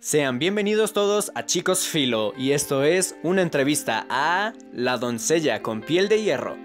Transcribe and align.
Sean 0.00 0.38
bienvenidos 0.38 0.92
todos 0.92 1.32
a 1.34 1.44
Chicos 1.44 1.88
Filo 1.88 2.32
y 2.38 2.52
esto 2.52 2.84
es 2.84 3.18
una 3.24 3.42
entrevista 3.42 4.06
a 4.08 4.52
La 4.72 4.96
doncella 4.96 5.60
con 5.60 5.80
piel 5.80 6.08
de 6.08 6.22
hierro. 6.22 6.56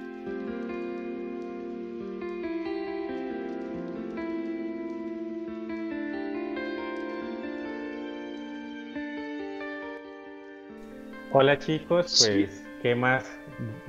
Hola 11.31 11.57
chicos, 11.57 12.23
pues 12.27 12.63
qué 12.83 12.93
más 12.93 13.25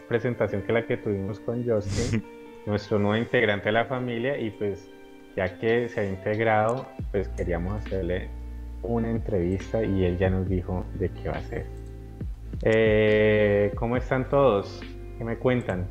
presentación 0.08 0.62
que 0.62 0.72
la 0.72 0.86
que 0.86 0.96
tuvimos 0.96 1.38
con 1.40 1.68
Justin, 1.68 2.24
nuestro 2.66 2.98
nuevo 2.98 3.18
integrante 3.18 3.66
de 3.66 3.72
la 3.72 3.84
familia 3.84 4.38
y 4.38 4.52
pues 4.52 4.88
ya 5.36 5.58
que 5.58 5.90
se 5.90 6.00
ha 6.00 6.06
integrado, 6.06 6.88
pues 7.12 7.28
queríamos 7.28 7.84
hacerle 7.84 8.30
una 8.84 9.10
entrevista 9.10 9.82
y 9.82 10.04
él 10.04 10.18
ya 10.18 10.30
nos 10.30 10.48
dijo 10.48 10.84
de 10.98 11.10
qué 11.10 11.28
va 11.28 11.36
a 11.36 11.42
ser. 11.42 11.66
Eh, 12.62 13.72
¿Cómo 13.76 13.96
están 13.96 14.28
todos? 14.28 14.80
¿Qué 15.18 15.24
me 15.24 15.36
cuentan? 15.36 15.86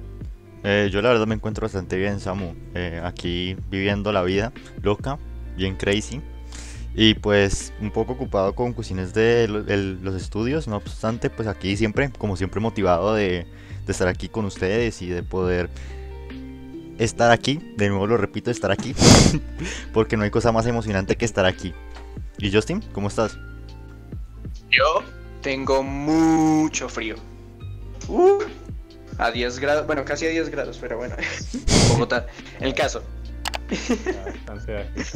Eh, 0.64 0.90
yo 0.92 1.02
la 1.02 1.10
verdad 1.10 1.28
me 1.28 1.36
encuentro 1.36 1.66
bastante 1.66 1.98
bien, 1.98 2.20
Samu. 2.20 2.54
Eh, 2.74 3.02
aquí 3.04 3.58
viviendo 3.70 4.12
la 4.12 4.24
vida 4.24 4.54
loca, 4.82 5.18
bien 5.58 5.76
crazy. 5.76 6.22
Y 6.96 7.16
pues 7.16 7.74
un 7.82 7.92
poco 7.92 8.14
ocupado 8.14 8.54
con 8.54 8.74
cuestiones 8.74 9.14
de 9.14 9.48
los 9.48 10.16
estudios, 10.16 10.68
no 10.68 10.78
obstante, 10.78 11.30
pues 11.30 11.48
aquí 11.48 11.76
siempre, 11.76 12.12
como 12.18 12.38
siempre 12.38 12.62
motivado 12.62 13.16
de, 13.16 13.48
de 13.86 13.92
estar 13.92 14.08
aquí 14.08 14.30
con 14.30 14.46
ustedes 14.46 15.02
y 15.02 15.10
de 15.10 15.24
poder 15.24 15.70
estar 17.00 17.32
aquí. 17.32 17.60
De 17.78 17.90
nuevo 17.90 18.08
lo 18.08 18.18
repito, 18.18 18.52
estar 18.52 18.72
aquí. 18.72 18.94
porque 19.94 20.18
no 20.18 20.24
hay 20.24 20.30
cosa 20.30 20.52
más 20.52 20.68
emocionante 20.68 21.16
que 21.16 21.26
estar 21.26 21.46
aquí. 21.46 21.74
¿Y 22.44 22.52
Justin, 22.52 22.82
cómo 22.92 23.08
estás? 23.08 23.38
Yo 24.70 25.02
tengo 25.42 25.82
mucho 25.82 26.90
frío. 26.90 27.16
Uh, 28.10 28.44
a 29.18 29.32
10 29.32 29.60
grados, 29.60 29.88
bueno, 29.88 30.04
casi 30.04 30.26
a 30.26 30.30
10 30.30 30.50
grados, 30.50 30.78
pero 30.78 30.98
bueno, 30.98 31.16
Bogotá. 31.90 32.28
El 32.60 32.74
caso. 32.74 33.02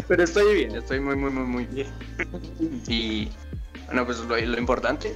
pero 0.07 0.23
estoy 0.23 0.55
bien, 0.55 0.75
estoy 0.77 1.01
muy, 1.01 1.17
muy, 1.17 1.29
muy, 1.29 1.43
muy 1.43 1.65
bien. 1.65 1.87
Y 2.87 3.27
bueno, 3.87 4.05
pues 4.05 4.19
lo, 4.19 4.37
lo 4.37 4.57
importante, 4.57 5.13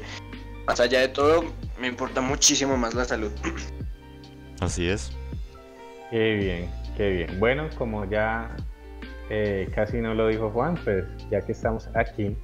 más 0.68 0.82
allá 0.82 1.00
de 1.00 1.08
todo, 1.08 1.46
me 1.80 1.88
importa 1.88 2.20
muchísimo 2.20 2.76
más 2.76 2.94
la 2.94 3.06
salud. 3.06 3.32
Así 4.60 4.90
es. 4.90 5.14
Qué 6.10 6.36
bien, 6.36 6.72
qué 6.98 7.10
bien. 7.10 7.40
Bueno, 7.40 7.70
como 7.78 8.04
ya 8.04 8.54
eh, 9.34 9.70
casi 9.74 10.02
no 10.02 10.14
lo 10.14 10.28
dijo 10.28 10.50
Juan, 10.50 10.78
pues 10.84 11.06
ya 11.30 11.40
que 11.40 11.54
estamos 11.54 11.88
aquí, 11.96 12.36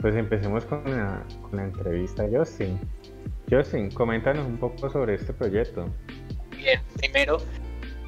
pues 0.00 0.16
empecemos 0.16 0.64
con 0.64 0.82
la, 0.84 1.22
con 1.40 1.56
la 1.56 1.64
entrevista 1.66 2.24
a 2.24 2.26
Justin. 2.36 2.80
Justin, 3.48 3.92
coméntanos 3.92 4.44
un 4.44 4.56
poco 4.56 4.90
sobre 4.90 5.14
este 5.14 5.32
proyecto. 5.32 5.88
Bien, 6.56 6.80
primero, 6.96 7.38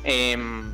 em, 0.02 0.64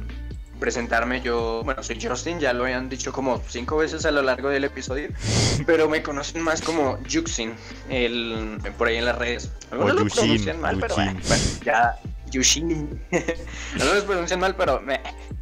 presentarme 0.59 1.21
yo, 1.21 1.61
bueno, 1.65 1.83
soy 1.83 2.01
Justin, 2.01 2.41
ya 2.41 2.55
lo 2.55 2.65
habían 2.65 2.89
dicho 2.89 3.13
como 3.13 3.43
cinco 3.47 3.77
veces 3.77 4.07
a 4.07 4.11
lo 4.11 4.23
largo 4.23 4.49
del 4.49 4.65
episodio, 4.65 5.11
pero 5.67 5.91
me 5.91 6.03
conocen 6.03 6.41
más 6.41 6.63
como 6.63 6.99
Juxin, 7.13 7.53
el, 7.91 8.59
por 8.79 8.89
ahí 8.89 8.97
en 8.97 9.05
las 9.05 9.19
redes. 9.19 9.53
Algunos 9.71 9.97
lo 9.97 10.07
pronuncian 10.07 10.63
mal, 10.63 10.79
pero 10.81 10.95
bueno, 10.95 11.21
ya, 11.63 11.95
Yushin. 12.31 13.03
Algunos 13.75 13.97
lo 13.97 14.05
pronuncian 14.07 14.41
mal, 14.41 14.57
pero 14.57 14.81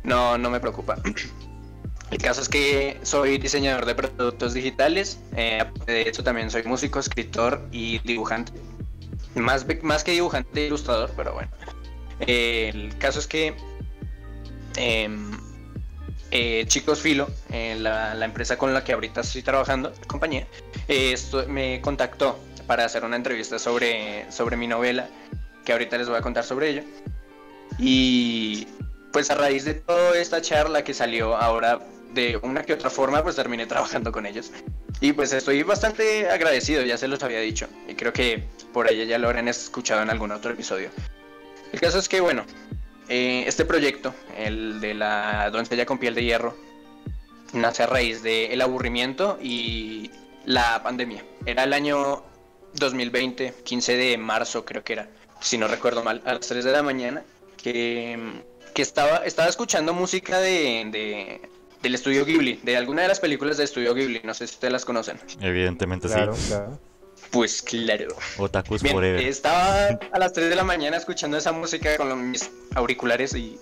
no, 0.02 0.36
no 0.36 0.50
me 0.50 0.58
preocupa. 0.58 0.96
El 2.10 2.18
caso 2.18 2.42
es 2.42 2.48
que 2.48 2.98
soy 3.02 3.38
diseñador 3.38 3.86
de 3.86 3.94
productos 3.94 4.52
digitales, 4.52 5.20
eh, 5.36 5.64
de 5.86 6.02
hecho 6.02 6.24
también 6.24 6.50
soy 6.50 6.64
músico, 6.64 6.98
escritor 6.98 7.62
y 7.70 8.00
dibujante. 8.00 8.52
Más, 9.36 9.64
más 9.82 10.02
que 10.02 10.10
dibujante, 10.12 10.66
ilustrador, 10.66 11.12
pero 11.16 11.34
bueno. 11.34 11.50
el 12.18 12.98
caso 12.98 13.20
es 13.20 13.28
que 13.28 13.54
em, 14.76 15.30
eh, 16.32 16.64
Chicos 16.66 17.00
Filo, 17.00 17.28
eh, 17.52 17.76
la, 17.78 18.24
empresa 18.24 18.58
con 18.58 18.74
la 18.74 18.82
que 18.82 18.92
ahorita 18.92 19.20
estoy 19.20 19.42
trabajando, 19.42 19.92
compañía, 20.08 20.48
esto, 20.88 21.46
me 21.46 21.80
contactó 21.80 22.40
para 22.66 22.84
hacer 22.84 23.04
una 23.04 23.16
entrevista 23.16 23.58
sobre, 23.60 24.30
sobre 24.32 24.56
mi 24.56 24.66
novela, 24.66 25.08
que 25.64 25.72
ahorita 25.72 25.96
les 25.96 26.08
voy 26.08 26.18
a 26.18 26.22
contar 26.22 26.42
sobre 26.42 26.70
ella. 26.70 26.84
Y 27.78 28.66
pues 29.12 29.30
a 29.30 29.36
raíz 29.36 29.64
de 29.64 29.74
toda 29.74 30.18
esta 30.18 30.40
charla 30.42 30.82
que 30.82 30.92
salió 30.92 31.36
ahora 31.36 31.80
de 32.14 32.38
una 32.42 32.62
que 32.62 32.72
otra 32.72 32.90
forma, 32.90 33.22
pues 33.22 33.36
terminé 33.36 33.66
trabajando 33.66 34.12
con 34.12 34.26
ellos. 34.26 34.50
Y 35.00 35.12
pues 35.12 35.32
estoy 35.32 35.62
bastante 35.62 36.28
agradecido, 36.28 36.82
ya 36.82 36.98
se 36.98 37.08
los 37.08 37.22
había 37.22 37.40
dicho. 37.40 37.68
Y 37.88 37.94
creo 37.94 38.12
que 38.12 38.44
por 38.72 38.90
ella 38.90 39.04
ya 39.04 39.18
lo 39.18 39.28
habrán 39.28 39.48
escuchado 39.48 40.02
en 40.02 40.10
algún 40.10 40.32
otro 40.32 40.52
episodio. 40.52 40.90
El 41.72 41.80
caso 41.80 41.98
es 41.98 42.08
que, 42.08 42.20
bueno, 42.20 42.44
eh, 43.08 43.44
este 43.46 43.64
proyecto, 43.64 44.14
el 44.36 44.80
de 44.80 44.94
la 44.94 45.50
doncella 45.50 45.86
con 45.86 45.98
piel 45.98 46.14
de 46.14 46.24
hierro, 46.24 46.56
nace 47.52 47.82
a 47.82 47.86
raíz 47.86 48.22
del 48.22 48.60
aburrimiento 48.60 49.38
y 49.40 50.10
la 50.44 50.82
pandemia. 50.82 51.24
Era 51.46 51.64
el 51.64 51.72
año 51.72 52.22
2020, 52.74 53.54
15 53.64 53.96
de 53.96 54.18
marzo 54.18 54.64
creo 54.64 54.84
que 54.84 54.94
era, 54.94 55.08
si 55.40 55.58
no 55.58 55.68
recuerdo 55.68 56.04
mal, 56.04 56.22
a 56.24 56.34
las 56.34 56.46
3 56.46 56.64
de 56.64 56.72
la 56.72 56.82
mañana, 56.82 57.24
que, 57.56 58.42
que 58.74 58.82
estaba, 58.82 59.18
estaba 59.24 59.48
escuchando 59.48 59.92
música 59.92 60.38
de, 60.38 61.40
del 61.82 61.94
estudio 61.94 62.24
Ghibli, 62.24 62.60
de 62.62 62.76
alguna 62.76 63.02
de 63.02 63.08
las 63.08 63.20
películas 63.20 63.56
de 63.56 63.64
estudio 63.64 63.94
Ghibli, 63.94 64.20
no 64.24 64.34
sé 64.34 64.46
si 64.46 64.54
ustedes 64.54 64.72
las 64.72 64.84
conocen. 64.84 65.18
Evidentemente 65.40 66.08
sí. 66.08 66.14
Claro. 66.14 66.34
Pues 67.30 67.62
claro. 67.62 68.16
Otakus 68.38 68.82
Bien, 68.82 69.02
Estaba 69.02 69.98
a 70.12 70.18
las 70.18 70.32
3 70.32 70.48
de 70.48 70.56
la 70.56 70.64
mañana 70.64 70.96
escuchando 70.96 71.36
esa 71.36 71.52
música 71.52 71.96
con 71.96 72.30
mis 72.30 72.50
auriculares 72.74 73.34
y 73.34 73.56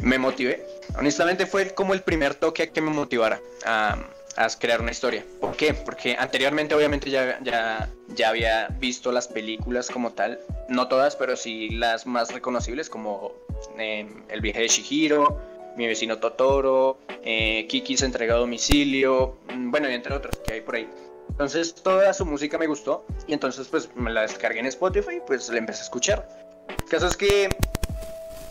me 0.00 0.18
motivé. 0.18 0.64
Honestamente 0.96 1.46
fue 1.46 1.74
como 1.74 1.92
el 1.94 2.02
primer 2.02 2.34
toque 2.34 2.70
que 2.70 2.80
me 2.80 2.90
motivara 2.90 3.40
a, 3.64 3.98
a 4.36 4.48
crear 4.58 4.80
una 4.80 4.92
historia. 4.92 5.24
¿Por 5.40 5.56
qué? 5.56 5.74
Porque 5.74 6.16
anteriormente 6.18 6.74
obviamente 6.74 7.10
ya, 7.10 7.40
ya, 7.42 7.88
ya 8.14 8.28
había 8.28 8.68
visto 8.78 9.10
las 9.10 9.26
películas 9.26 9.90
como 9.90 10.12
tal, 10.12 10.38
no 10.68 10.86
todas, 10.86 11.16
pero 11.16 11.36
sí 11.36 11.70
las 11.70 12.06
más 12.06 12.32
reconocibles 12.32 12.88
como 12.88 13.32
eh, 13.78 14.08
El 14.28 14.40
viaje 14.40 14.60
de 14.60 14.68
Shihiro, 14.68 15.40
mi 15.78 15.86
vecino 15.86 16.18
Totoro, 16.18 16.98
eh, 17.22 17.66
Kiki's 17.68 18.02
entregado 18.02 18.38
a 18.38 18.40
domicilio, 18.40 19.38
mm, 19.48 19.70
bueno, 19.70 19.86
entre 19.88 20.12
otros 20.12 20.36
que 20.44 20.54
hay 20.54 20.60
por 20.60 20.74
ahí. 20.74 20.90
Entonces 21.30 21.72
toda 21.72 22.12
su 22.12 22.26
música 22.26 22.58
me 22.58 22.66
gustó 22.66 23.06
y 23.28 23.32
entonces 23.32 23.68
pues 23.68 23.88
me 23.94 24.10
la 24.10 24.22
descargué 24.22 24.58
en 24.58 24.66
Spotify 24.66 25.16
y 25.16 25.20
pues 25.20 25.48
la 25.48 25.58
empecé 25.58 25.82
a 25.82 25.84
escuchar. 25.84 26.28
El 26.68 26.90
caso 26.90 27.06
es 27.06 27.16
que 27.16 27.48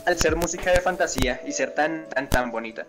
al 0.06 0.18
ser 0.18 0.38
música 0.38 0.72
de 0.72 0.80
fantasía 0.80 1.42
y 1.46 1.52
ser 1.52 1.76
tan, 1.76 2.08
tan, 2.08 2.30
tan 2.30 2.50
bonita, 2.50 2.88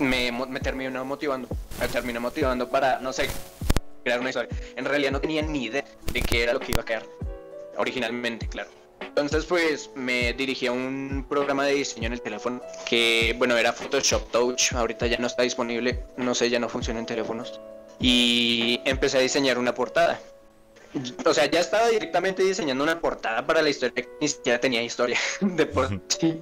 me, 0.00 0.32
me 0.32 0.58
terminó 0.58 1.04
motivando, 1.04 1.46
me 1.78 1.86
terminó 1.86 2.20
motivando 2.20 2.68
para, 2.68 2.98
no 2.98 3.12
sé, 3.12 3.28
crear 4.02 4.18
una 4.18 4.30
historia. 4.30 4.50
En 4.74 4.84
realidad 4.84 5.12
no 5.12 5.20
tenía 5.20 5.42
ni 5.42 5.66
idea 5.66 5.84
de 6.12 6.22
qué 6.22 6.42
era 6.42 6.52
lo 6.52 6.58
que 6.58 6.72
iba 6.72 6.82
a 6.82 6.84
crear, 6.84 7.04
originalmente, 7.76 8.48
claro. 8.48 8.79
Entonces 9.00 9.44
pues 9.46 9.90
me 9.94 10.32
dirigí 10.32 10.66
a 10.66 10.72
un 10.72 11.26
programa 11.28 11.64
de 11.64 11.74
diseño 11.74 12.06
en 12.06 12.12
el 12.12 12.20
teléfono 12.20 12.62
que 12.86 13.34
bueno 13.38 13.56
era 13.56 13.72
Photoshop 13.72 14.30
Touch, 14.30 14.72
ahorita 14.72 15.06
ya 15.06 15.18
no 15.18 15.26
está 15.26 15.42
disponible, 15.42 16.04
no 16.16 16.34
sé, 16.34 16.50
ya 16.50 16.58
no 16.58 16.68
funciona 16.68 17.00
en 17.00 17.06
teléfonos. 17.06 17.60
Y 17.98 18.80
empecé 18.84 19.18
a 19.18 19.20
diseñar 19.20 19.58
una 19.58 19.74
portada. 19.74 20.18
O 21.24 21.32
sea, 21.32 21.46
ya 21.46 21.60
estaba 21.60 21.88
directamente 21.88 22.42
diseñando 22.42 22.82
una 22.82 23.00
portada 23.00 23.46
para 23.46 23.62
la 23.62 23.68
historia 23.68 23.94
que 23.94 24.08
ni 24.20 24.28
siquiera 24.28 24.58
tenía 24.58 24.82
historia 24.82 25.18
de 25.40 25.66
por 25.66 26.00
sí. 26.08 26.40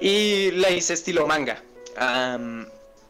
Y 0.00 0.52
la 0.52 0.70
hice 0.70 0.94
estilo 0.94 1.26
manga. 1.26 1.62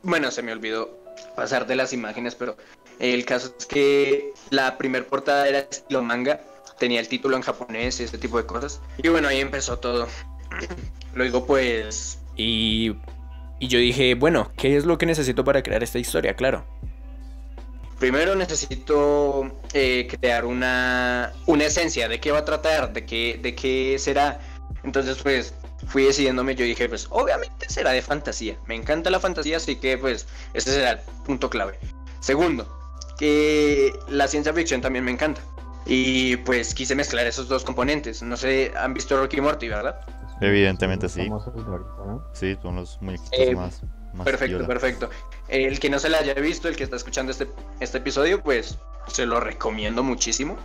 bueno, 0.02 0.30
se 0.30 0.42
me 0.42 0.52
olvidó 0.52 0.98
pasar 1.36 1.66
de 1.66 1.76
las 1.76 1.92
imágenes, 1.92 2.34
pero 2.34 2.56
el 2.98 3.24
caso 3.24 3.54
es 3.58 3.66
que 3.66 4.32
la 4.50 4.76
primer 4.78 5.06
portada 5.06 5.48
era 5.48 5.60
estilo 5.60 6.02
manga 6.02 6.40
tenía 6.79 7.00
el 7.00 7.09
título 7.09 7.37
en 7.37 7.43
japonés 7.43 8.00
y 8.00 8.05
ese 8.05 8.19
tipo 8.19 8.38
de 8.38 8.47
cosas. 8.47 8.81
Y 9.03 9.09
bueno, 9.09 9.29
ahí 9.29 9.41
empezó 9.41 9.79
todo. 9.79 10.09
Luego 11.15 11.47
pues... 11.47 12.19
Y, 12.37 12.97
y 13.61 13.69
yo 13.69 13.79
dije, 13.79 14.15
bueno, 14.15 14.50
¿qué 14.56 14.76
es 14.76 14.85
lo 14.85 14.99
que 14.99 15.06
necesito 15.06 15.44
para 15.44 15.62
crear 15.62 15.82
esta 15.82 15.99
historia? 15.99 16.35
Claro. 16.35 16.65
Primero 17.99 18.35
necesito 18.35 19.50
eh, 19.73 20.09
crear 20.21 20.44
una, 20.44 21.32
una 21.47 21.65
esencia 21.65 22.09
de 22.09 22.21
qué 22.21 22.32
va 22.32 22.38
a 22.38 22.44
tratar, 22.44 22.93
de 22.93 23.06
qué, 23.06 23.38
de 23.41 23.55
qué 23.55 23.97
será. 23.99 24.41
Entonces 24.82 25.19
pues 25.23 25.55
fui 25.87 26.03
decidiéndome, 26.03 26.55
yo 26.55 26.65
dije 26.65 26.88
pues 26.88 27.06
obviamente 27.11 27.67
será 27.69 27.93
de 27.93 28.03
fantasía. 28.03 28.59
Me 28.67 28.75
encanta 28.75 29.11
la 29.11 29.21
fantasía, 29.21 29.59
así 29.59 29.76
que 29.76 29.97
pues 29.97 30.26
ese 30.55 30.73
será 30.73 30.91
el 30.91 30.99
punto 31.25 31.49
clave. 31.49 31.79
Segundo, 32.21 32.69
que 33.19 33.93
la 34.09 34.26
ciencia 34.26 34.53
ficción 34.53 34.81
también 34.81 35.05
me 35.05 35.12
encanta. 35.12 35.41
Y 35.86 36.36
pues 36.38 36.75
quise 36.75 36.94
mezclar 36.94 37.26
esos 37.26 37.48
dos 37.48 37.64
componentes. 37.64 38.22
No 38.22 38.36
sé, 38.36 38.72
¿han 38.76 38.94
visto 38.94 39.19
Rocky 39.19 39.40
Morty, 39.40 39.69
verdad? 39.69 40.00
Evidentemente 40.40 41.08
sí. 41.08 41.31
Sí, 42.32 42.56
son 42.62 42.76
los 42.76 43.00
muy 43.00 43.16
eh, 43.32 43.54
más. 43.54 43.82
perfecto, 44.25 44.66
perfecto. 44.66 45.10
El 45.48 45.78
que 45.78 45.90
no 45.90 45.98
se 45.98 46.08
la 46.08 46.19
haya 46.19 46.34
visto, 46.34 46.69
el 46.69 46.76
que 46.76 46.84
está 46.84 46.96
escuchando 46.96 47.32
este, 47.32 47.48
este 47.81 47.98
episodio, 47.98 48.42
pues 48.42 48.78
se 49.08 49.26
lo 49.26 49.40
recomiendo 49.40 50.02
muchísimo. 50.02 50.56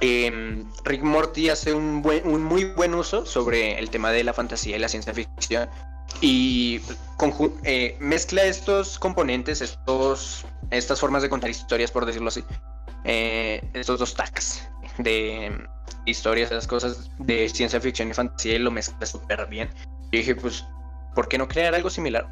Em, 0.00 0.64
Rick 0.84 1.02
Morty 1.02 1.50
hace 1.50 1.72
un, 1.72 2.02
buen, 2.02 2.26
un 2.26 2.42
muy 2.42 2.64
buen 2.64 2.94
uso 2.94 3.24
sobre 3.26 3.78
el 3.78 3.90
tema 3.90 4.10
de 4.10 4.24
la 4.24 4.32
fantasía 4.32 4.76
y 4.76 4.78
la 4.78 4.88
ciencia 4.88 5.14
ficción 5.14 5.68
y 6.20 6.80
eh, 7.64 7.96
mezcla 8.00 8.44
estos 8.44 8.98
componentes, 8.98 9.60
estos, 9.60 10.44
estas 10.70 11.00
formas 11.00 11.22
de 11.22 11.28
contar 11.28 11.50
historias, 11.50 11.90
por 11.90 12.06
decirlo 12.06 12.28
así, 12.28 12.44
eh, 13.04 13.62
estos 13.74 13.98
dos 13.98 14.14
tags 14.14 14.66
de 14.98 15.52
historias, 16.06 16.50
esas 16.50 16.66
cosas 16.66 17.10
de 17.18 17.48
ciencia 17.48 17.80
ficción 17.80 18.10
y 18.10 18.14
fantasía 18.14 18.56
y 18.56 18.58
lo 18.58 18.70
mezcla 18.70 19.06
súper 19.06 19.46
bien. 19.46 19.68
Y 20.10 20.18
dije, 20.18 20.34
pues, 20.34 20.64
¿por 21.14 21.28
qué 21.28 21.38
no 21.38 21.48
crear 21.48 21.74
algo 21.74 21.90
similar? 21.90 22.28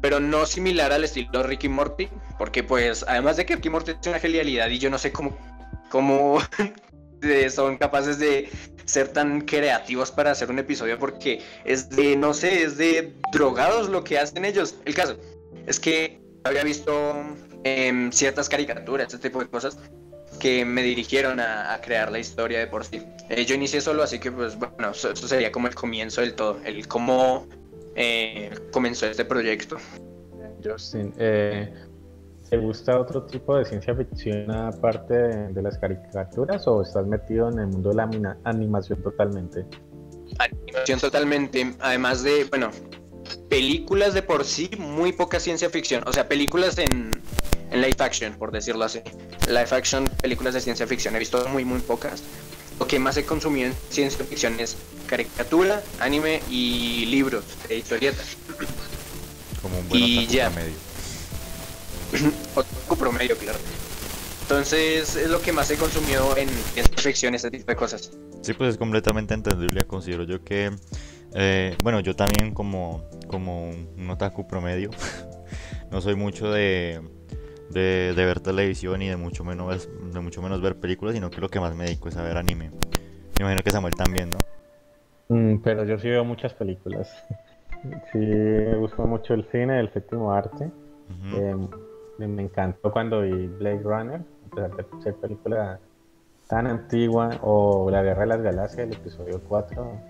Pero 0.00 0.18
no 0.20 0.46
similar 0.46 0.92
al 0.92 1.04
estilo 1.04 1.42
Ricky 1.42 1.68
Morty, 1.68 2.08
porque 2.38 2.62
pues, 2.62 3.04
además 3.06 3.36
de 3.36 3.46
que 3.46 3.56
Ricky 3.56 3.70
Morty 3.70 3.92
es 3.92 4.06
una 4.06 4.18
genialidad 4.18 4.68
y 4.68 4.78
yo 4.78 4.90
no 4.90 4.98
sé 4.98 5.12
cómo, 5.12 5.36
cómo 5.90 6.38
son 7.50 7.76
capaces 7.76 8.18
de 8.18 8.48
ser 8.86 9.08
tan 9.08 9.42
creativos 9.42 10.10
para 10.10 10.32
hacer 10.32 10.50
un 10.50 10.58
episodio 10.58 10.98
porque 10.98 11.42
es 11.64 11.88
de, 11.90 12.16
no 12.16 12.34
sé, 12.34 12.62
es 12.62 12.76
de 12.76 13.14
drogados 13.32 13.88
lo 13.88 14.02
que 14.02 14.18
hacen 14.18 14.44
ellos. 14.44 14.76
El 14.84 14.94
caso 14.94 15.16
es 15.66 15.78
que 15.78 16.20
había 16.44 16.64
visto 16.64 16.92
em, 17.64 18.10
ciertas 18.10 18.48
caricaturas, 18.48 19.12
este 19.12 19.28
tipo 19.28 19.40
de 19.40 19.48
cosas, 19.48 19.78
que 20.40 20.64
me 20.64 20.82
dirigieron 20.82 21.38
a, 21.38 21.78
crear 21.80 22.10
la 22.10 22.18
historia 22.18 22.58
de 22.58 22.66
por 22.66 22.84
sí. 22.84 23.00
Eh, 23.28 23.44
yo 23.44 23.54
inicié 23.54 23.80
solo, 23.80 24.02
así 24.02 24.18
que 24.18 24.32
pues 24.32 24.58
bueno, 24.58 24.90
eso, 24.90 25.14
sería 25.14 25.52
como 25.52 25.68
el 25.68 25.74
comienzo 25.76 26.20
del 26.20 26.34
todo, 26.34 26.58
el 26.64 26.88
cómo 26.88 27.46
eh, 27.94 28.50
comenzó 28.72 29.06
este 29.06 29.24
proyecto. 29.24 29.76
Justin, 30.64 31.14
eh, 31.18 31.72
¿te 32.48 32.56
gusta 32.56 32.98
otro 32.98 33.22
tipo 33.24 33.56
de 33.56 33.64
ciencia 33.64 33.94
ficción 33.94 34.50
aparte 34.50 35.14
de, 35.14 35.62
las 35.62 35.78
caricaturas 35.78 36.66
o 36.66 36.82
estás 36.82 37.06
metido 37.06 37.48
en 37.50 37.60
el 37.60 37.66
mundo 37.68 37.90
de 37.90 37.96
la 37.96 38.36
animación 38.44 39.00
totalmente? 39.02 39.64
Animación 40.38 40.98
totalmente, 40.98 41.74
además 41.78 42.22
de, 42.24 42.44
bueno, 42.44 42.70
películas 43.48 44.14
de 44.14 44.22
por 44.22 44.44
sí, 44.44 44.70
muy 44.78 45.12
poca 45.12 45.38
ciencia 45.38 45.70
ficción, 45.70 46.02
o 46.06 46.12
sea, 46.12 46.28
películas 46.28 46.78
en 46.78 47.10
en 47.70 47.80
live 47.80 47.96
action, 47.98 48.34
por 48.34 48.50
decirlo 48.50 48.84
así. 48.84 49.00
Live 49.50 49.68
action, 49.72 50.04
películas 50.22 50.54
de 50.54 50.60
ciencia 50.60 50.86
ficción, 50.86 51.16
he 51.16 51.18
visto 51.18 51.44
muy, 51.48 51.64
muy 51.64 51.80
pocas. 51.80 52.22
Lo 52.78 52.86
que 52.86 53.00
más 53.00 53.16
he 53.16 53.24
consumido 53.24 53.66
en 53.66 53.74
ciencia 53.90 54.24
ficción 54.24 54.58
es 54.60 54.76
caricatura, 55.06 55.82
anime 55.98 56.40
y 56.48 57.06
libros 57.06 57.44
de 57.68 57.78
historietas. 57.78 58.36
Como 59.60 59.78
un 59.80 59.88
buen 59.88 60.02
y 60.02 60.26
ya. 60.28 60.50
promedio. 60.50 60.74
otaku 62.54 62.96
promedio, 62.96 63.36
claro. 63.36 63.58
Entonces 64.42 65.16
es 65.16 65.28
lo 65.28 65.42
que 65.42 65.52
más 65.52 65.68
he 65.70 65.76
consumido 65.76 66.36
en 66.36 66.48
ciencia 66.72 66.96
ficción, 66.96 67.34
este 67.34 67.50
tipo 67.50 67.66
de 67.66 67.76
cosas. 67.76 68.12
Sí, 68.42 68.52
pues 68.52 68.70
es 68.70 68.78
completamente 68.78 69.34
entendible. 69.34 69.84
Considero 69.84 70.22
yo 70.22 70.44
que, 70.44 70.70
eh, 71.34 71.76
bueno, 71.82 71.98
yo 71.98 72.14
también 72.14 72.54
como, 72.54 73.04
como 73.26 73.68
un 73.70 74.10
otaku 74.10 74.46
promedio, 74.46 74.90
no 75.90 76.00
soy 76.00 76.14
mucho 76.14 76.50
de, 76.52 77.00
de, 77.70 78.12
ver 78.16 78.40
televisión 78.40 79.00
y 79.02 79.08
de 79.08 79.16
mucho 79.16 79.44
menos 79.44 79.88
de 80.12 80.20
mucho 80.20 80.42
menos 80.42 80.60
ver 80.60 80.76
películas, 80.76 81.14
sino 81.14 81.30
que 81.30 81.40
lo 81.40 81.48
que 81.48 81.60
más 81.60 81.74
me 81.74 81.84
dedico 81.84 82.08
es 82.08 82.16
a 82.16 82.22
ver 82.22 82.36
anime. 82.36 82.70
Me 82.70 83.44
imagino 83.44 83.62
que 83.62 83.70
Samuel 83.70 83.94
también, 83.94 84.30
¿no? 84.30 84.38
Mm, 85.28 85.58
pero 85.62 85.84
yo 85.84 85.98
sí 85.98 86.08
veo 86.08 86.24
muchas 86.24 86.52
películas. 86.54 87.24
sí, 88.12 88.18
me 88.18 88.76
gusta 88.76 89.04
mucho 89.04 89.34
el 89.34 89.44
cine, 89.50 89.80
el 89.80 89.92
séptimo 89.92 90.32
arte. 90.32 90.70
Em, 91.34 91.68
me 92.18 92.42
encantó 92.42 92.92
cuando 92.92 93.22
vi 93.22 93.46
Blade 93.46 93.82
Runner, 93.82 94.20
a 94.20 94.54
pesar 94.54 94.76
de 94.76 95.02
ser 95.02 95.14
película 95.14 95.80
tan 96.48 96.66
antigua, 96.66 97.30
o 97.42 97.90
La 97.90 98.02
Guerra 98.02 98.22
de 98.22 98.26
las 98.26 98.42
Galaxias, 98.42 98.86
el 98.88 98.94
episodio 98.94 99.40
4. 99.48 100.00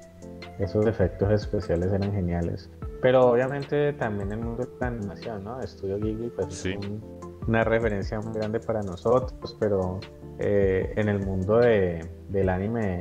Esos 0.59 0.87
efectos 0.87 1.31
especiales 1.31 1.93
eran 1.93 2.13
geniales. 2.13 2.71
Pero 3.01 3.31
obviamente 3.31 3.93
también 3.95 4.33
el 4.33 4.41
mundo 4.41 4.65
de 4.65 4.69
la 4.81 4.89
animación, 4.89 5.45
¿no? 5.45 5.61
Estudio 5.61 5.99
Ghibli, 5.99 6.29
pues 6.31 6.49
es 6.67 6.79
una 7.47 7.65
referencia 7.65 8.21
muy 8.21 8.33
grande 8.35 8.61
para 8.61 8.83
nosotros, 8.83 9.57
pero 9.59 10.01
eh, 10.39 10.93
en 10.97 11.09
el 11.09 11.25
mundo 11.25 11.59
de, 11.59 12.07
del 12.29 12.49
anime 12.49 13.01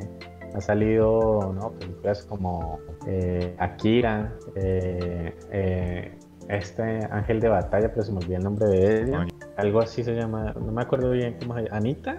ha 0.54 0.62
salido 0.62 1.54
¿no? 1.54 1.72
películas 1.74 2.24
como 2.24 2.80
eh, 3.08 3.56
Akira, 3.60 4.34
eh, 4.56 6.18
este 6.48 7.06
Ángel 7.12 7.40
de 7.40 7.50
Batalla, 7.50 7.90
pero 7.90 8.04
se 8.04 8.12
me 8.12 8.18
olvidó 8.18 8.38
el 8.38 8.44
nombre 8.44 8.68
de 8.68 9.04
ella. 9.04 9.28
Algo 9.58 9.80
así 9.80 10.04
se 10.04 10.16
llama, 10.16 10.54
no 10.54 10.72
me 10.72 10.82
acuerdo 10.82 11.12
bien 11.12 11.38
cómo 11.40 11.56
se 11.56 11.64
llama. 11.64 11.78
¿Anita? 11.78 12.18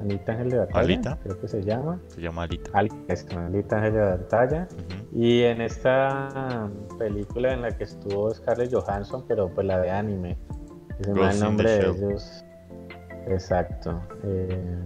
Anita 0.00 0.32
Ángel 0.32 0.50
de 0.50 0.58
Batalla. 0.58 0.80
Alita. 0.80 1.18
Creo 1.22 1.40
que 1.40 1.48
se 1.48 1.62
llama. 1.62 2.00
Se 2.08 2.20
llama 2.20 2.42
Alita. 2.44 2.70
Alita, 2.72 3.76
Ángel 3.76 3.92
de 3.92 4.00
Batalla. 4.00 4.68
Y 5.12 5.42
en 5.42 5.60
esta 5.60 6.70
película 6.98 7.52
en 7.52 7.62
la 7.62 7.76
que 7.76 7.84
estuvo 7.84 8.32
Scarlett 8.32 8.72
Johansson, 8.72 9.24
pero 9.26 9.48
pues 9.52 9.66
la 9.66 9.80
de 9.80 9.90
anime. 9.90 10.38
Ese 11.00 11.12
es 11.12 11.34
el 11.34 11.40
nombre 11.40 11.70
de 11.70 11.88
ellos. 11.88 12.44
Exacto. 13.28 14.00
Eh, 14.24 14.78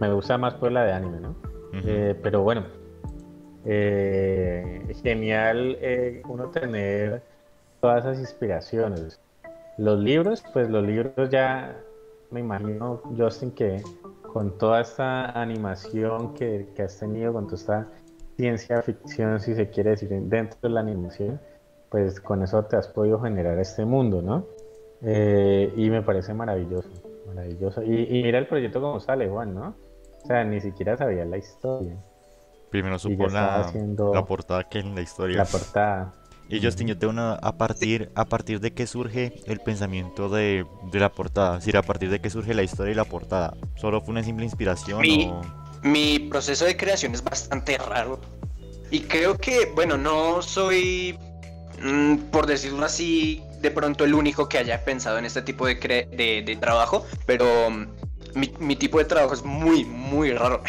me 0.00 0.12
gusta 0.12 0.38
más 0.38 0.54
por 0.54 0.72
la 0.72 0.84
de 0.84 0.92
anime, 0.92 1.20
¿no? 1.20 1.34
Eh, 1.72 2.18
pero 2.22 2.42
bueno, 2.42 2.64
eh, 3.64 4.94
genial 5.02 5.78
uno 6.28 6.48
tener 6.50 7.22
todas 7.80 8.04
esas 8.04 8.18
inspiraciones. 8.18 9.20
Los 9.78 9.98
libros, 9.98 10.44
pues 10.52 10.68
los 10.68 10.84
libros 10.84 11.30
ya 11.30 11.76
me 12.30 12.40
imagino, 12.40 13.00
Justin, 13.16 13.50
que 13.50 13.82
con 14.32 14.56
toda 14.58 14.80
esta 14.80 15.30
animación 15.40 16.34
que, 16.34 16.66
has 16.82 16.98
tenido, 16.98 17.32
con 17.32 17.46
toda 17.46 17.56
esta 17.56 17.86
ciencia 18.36 18.82
ficción, 18.82 19.38
si 19.40 19.54
se 19.54 19.68
quiere 19.68 19.90
decir, 19.90 20.08
dentro 20.08 20.58
de 20.62 20.68
la 20.70 20.80
animación, 20.80 21.40
pues 21.90 22.20
con 22.20 22.42
eso 22.42 22.64
te 22.64 22.76
has 22.76 22.88
podido 22.88 23.20
generar 23.20 23.58
este 23.58 23.84
mundo, 23.84 24.22
¿no? 24.22 24.46
Eh, 25.04 25.72
y 25.76 25.90
me 25.90 26.02
parece 26.02 26.32
maravilloso, 26.32 26.88
maravilloso. 27.26 27.82
Y, 27.82 28.22
mira 28.22 28.38
el 28.38 28.46
proyecto 28.46 28.80
como 28.80 29.00
sale, 29.00 29.28
Juan, 29.28 29.54
¿no? 29.54 29.74
O 30.22 30.26
sea, 30.26 30.44
ni 30.44 30.60
siquiera 30.60 30.96
sabía 30.96 31.24
la 31.24 31.38
historia. 31.38 31.96
Primero 32.70 32.98
supo 32.98 33.26
la, 33.26 33.70
la 34.14 34.24
portada 34.24 34.64
que 34.64 34.78
en 34.78 34.94
la 34.94 35.02
historia. 35.02 35.38
La 35.38 35.44
portada. 35.44 36.14
Y 36.48 36.62
Justin, 36.62 36.88
yo 36.88 36.98
tengo 36.98 37.12
una. 37.12 37.34
A 37.34 37.56
partir, 37.56 38.10
a 38.14 38.26
partir 38.26 38.60
de 38.60 38.72
qué 38.72 38.86
surge 38.86 39.32
el 39.46 39.60
pensamiento 39.60 40.28
de, 40.28 40.66
la 40.92 41.10
portada. 41.10 41.56
Es 41.56 41.64
decir, 41.64 41.76
a 41.76 41.82
partir 41.82 42.10
de 42.10 42.20
qué 42.20 42.30
surge 42.30 42.54
la 42.54 42.62
historia 42.62 42.92
y 42.92 42.94
la 42.94 43.04
portada. 43.04 43.54
¿Solo 43.76 44.00
fue 44.00 44.12
una 44.12 44.22
simple 44.22 44.44
inspiración 44.44 45.00
mi, 45.00 45.30
o.? 45.30 45.40
Mi 45.82 46.18
proceso 46.18 46.64
de 46.64 46.76
creación 46.76 47.14
es 47.14 47.24
bastante 47.24 47.78
raro. 47.78 48.20
Y 48.90 49.00
creo 49.00 49.38
que, 49.38 49.72
bueno, 49.74 49.96
no 49.96 50.42
soy. 50.42 51.18
Mm, 51.82 52.16
por 52.30 52.46
decirlo 52.46 52.84
así, 52.84 53.42
de 53.62 53.70
pronto 53.70 54.04
el 54.04 54.14
único 54.14 54.48
que 54.48 54.58
haya 54.58 54.84
pensado 54.84 55.18
en 55.18 55.24
este 55.24 55.40
tipo 55.40 55.66
de, 55.66 55.74
de, 55.76 56.56
trabajo, 56.56 57.06
pero 57.24 57.70
mm, 57.70 57.86
mi, 58.58 58.76
tipo 58.76 58.98
de 58.98 59.04
trabajo 59.04 59.34
es 59.34 59.44
muy, 59.44 59.84
muy 59.84 60.32
raro. 60.32 60.62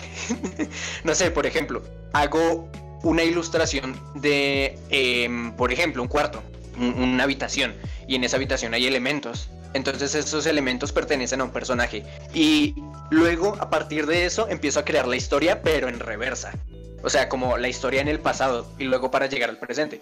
no 1.03 1.15
sé, 1.15 1.31
por 1.31 1.45
ejemplo, 1.45 1.81
hago 2.13 2.69
una 3.01 3.23
ilustración 3.23 3.99
de, 4.15 4.77
em, 4.89 5.53
por 5.55 5.73
ejemplo, 5.73 6.01
un 6.01 6.07
cuarto, 6.07 6.41
una 6.77 7.23
habitación, 7.23 7.73
y 8.07 8.15
en 8.15 8.23
esa 8.23 8.37
habitación 8.37 8.73
hay 8.73 8.85
elementos. 8.85 9.49
Entonces 9.73 10.13
esos 10.13 10.45
elementos 10.45 10.91
pertenecen 10.91 11.41
a 11.41 11.45
un 11.45 11.51
personaje. 11.51 12.05
Y 12.33 12.75
luego, 13.09 13.57
a 13.59 13.71
partir 13.71 14.05
de 14.05 14.25
eso, 14.25 14.47
empiezo 14.47 14.79
a 14.79 14.85
crear 14.85 15.07
la 15.07 15.15
historia, 15.15 15.63
pero 15.63 15.89
en 15.89 15.99
reversa. 15.99 16.53
O 17.01 17.09
sea, 17.09 17.27
como 17.27 17.57
la 17.57 17.67
historia 17.67 18.01
en 18.01 18.07
el 18.07 18.19
pasado 18.19 18.67
y 18.77 18.83
luego 18.83 19.09
para 19.09 19.25
llegar 19.25 19.49
al 19.49 19.57
presente. 19.57 19.99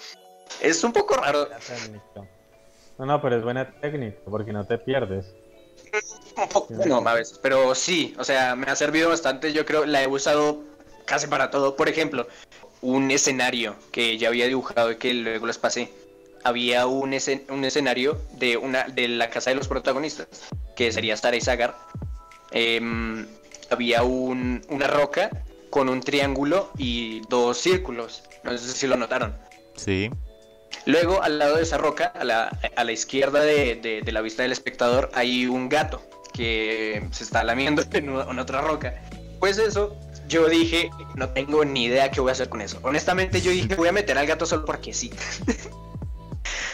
Es 0.59 0.83
un 0.83 0.91
poco 0.91 1.15
raro. 1.15 1.47
No, 3.01 3.07
no, 3.07 3.19
pero 3.19 3.35
es 3.35 3.43
buena 3.43 3.67
técnica 3.81 4.19
porque 4.29 4.53
no 4.53 4.63
te 4.67 4.77
pierdes. 4.77 5.33
Un 6.37 6.47
poco, 6.53 6.71
no, 6.85 6.97
a 6.97 7.15
veces, 7.15 7.39
pero 7.41 7.73
sí, 7.73 8.13
o 8.19 8.23
sea, 8.23 8.55
me 8.55 8.67
ha 8.67 8.75
servido 8.75 9.09
bastante. 9.09 9.53
Yo 9.53 9.65
creo, 9.65 9.87
la 9.87 10.03
he 10.03 10.07
usado 10.07 10.59
casi 11.05 11.25
para 11.25 11.49
todo. 11.49 11.75
Por 11.75 11.89
ejemplo, 11.89 12.27
un 12.81 13.09
escenario 13.09 13.75
que 13.91 14.19
ya 14.19 14.27
había 14.27 14.45
dibujado 14.45 14.91
y 14.91 14.97
que 14.97 15.15
luego 15.15 15.47
les 15.47 15.57
pasé. 15.57 15.91
Había 16.43 16.85
un, 16.85 17.17
un 17.49 17.65
escenario 17.65 18.21
de, 18.33 18.57
una, 18.57 18.83
de 18.83 19.07
la 19.07 19.31
casa 19.31 19.49
de 19.49 19.55
los 19.55 19.67
protagonistas, 19.67 20.27
que 20.75 20.91
sería 20.91 21.17
Sara 21.17 21.35
y 21.35 21.41
Sagar. 21.41 21.75
Em, 22.51 23.25
había 23.71 24.03
un, 24.03 24.61
una 24.69 24.85
roca 24.85 25.43
con 25.71 25.89
un 25.89 26.01
triángulo 26.01 26.69
y 26.77 27.21
dos 27.29 27.57
círculos. 27.57 28.21
No 28.43 28.55
sé 28.55 28.73
si 28.73 28.85
lo 28.85 28.95
notaron. 28.95 29.35
Sí. 29.75 30.11
Luego, 30.85 31.21
al 31.21 31.39
lado 31.39 31.57
de 31.57 31.63
esa 31.63 31.77
roca, 31.77 32.05
a 32.05 32.23
la, 32.23 32.57
a 32.75 32.83
la 32.83 32.91
izquierda 32.91 33.41
de, 33.41 34.01
de, 34.03 34.11
la 34.11 34.21
vista 34.21 34.43
del 34.43 34.51
espectador, 34.51 35.11
hay 35.13 35.45
un 35.45 35.69
gato 35.69 36.01
que 36.33 37.07
se 37.11 37.23
está 37.23 37.43
lamiendo 37.43 37.83
en, 37.93 38.39
otra 38.39 38.61
roca. 38.61 38.95
Pues 39.39 39.57
eso 39.57 39.95
yo 40.27 40.47
dije, 40.47 40.89
no 41.15 41.29
tengo 41.29 41.65
ni 41.65 41.85
idea 41.85 42.09
qué 42.09 42.21
voy 42.21 42.29
a 42.29 42.33
hacer 42.33 42.49
con 42.49 42.61
eso. 42.61 42.79
Honestamente, 42.83 43.41
yo 43.41 43.51
dije, 43.51 43.75
voy 43.75 43.89
a 43.89 43.91
meter 43.91 44.17
al 44.17 44.25
gato 44.25 44.45
solo 44.45 44.65
porque 44.65 44.93
sí. 44.93 45.11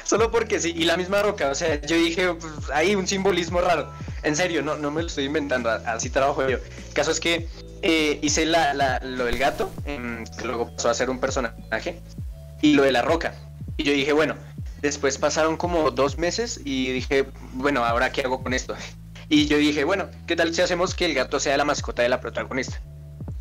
Solo 0.03 0.31
porque 0.31 0.61
sí, 0.61 0.73
y 0.73 0.85
la 0.85 0.95
misma 0.95 1.21
roca, 1.21 1.49
o 1.49 1.55
sea, 1.55 1.81
yo 1.81 1.97
dije, 1.97 2.33
pues, 2.33 2.53
hay 2.73 2.95
un 2.95 3.05
simbolismo 3.05 3.59
raro. 3.59 3.91
En 4.23 4.37
serio, 4.37 4.61
no, 4.61 4.77
no 4.77 4.89
me 4.89 5.01
lo 5.01 5.07
estoy 5.07 5.25
inventando, 5.25 5.69
así 5.69 6.09
trabajo 6.09 6.47
yo. 6.47 6.59
El 6.59 6.93
caso 6.93 7.11
es 7.11 7.19
que 7.19 7.49
eh, 7.81 8.17
hice 8.21 8.45
la, 8.45 8.73
la, 8.73 8.99
lo 9.03 9.25
del 9.25 9.37
gato, 9.37 9.69
em, 9.85 10.23
que 10.25 10.45
luego 10.45 10.73
pasó 10.73 10.89
a 10.89 10.93
ser 10.93 11.09
un 11.09 11.19
personaje, 11.19 11.99
y 12.61 12.73
lo 12.73 12.83
de 12.83 12.93
la 12.93 13.01
roca. 13.01 13.33
Y 13.77 13.83
yo 13.83 13.93
dije, 13.93 14.11
bueno, 14.11 14.35
después 14.81 15.17
pasaron 15.17 15.57
como 15.57 15.91
dos 15.91 16.17
meses 16.17 16.59
y 16.63 16.91
dije, 16.91 17.25
bueno, 17.53 17.85
ahora 17.85 18.11
qué 18.11 18.21
hago 18.21 18.43
con 18.43 18.53
esto. 18.53 18.75
Y 19.29 19.47
yo 19.47 19.57
dije, 19.57 19.83
bueno, 19.83 20.09
¿qué 20.25 20.37
tal 20.37 20.55
si 20.55 20.61
hacemos 20.61 20.95
que 20.95 21.03
el 21.03 21.13
gato 21.13 21.37
sea 21.41 21.57
la 21.57 21.65
mascota 21.65 22.01
de 22.01 22.07
la 22.07 22.21
protagonista? 22.21 22.81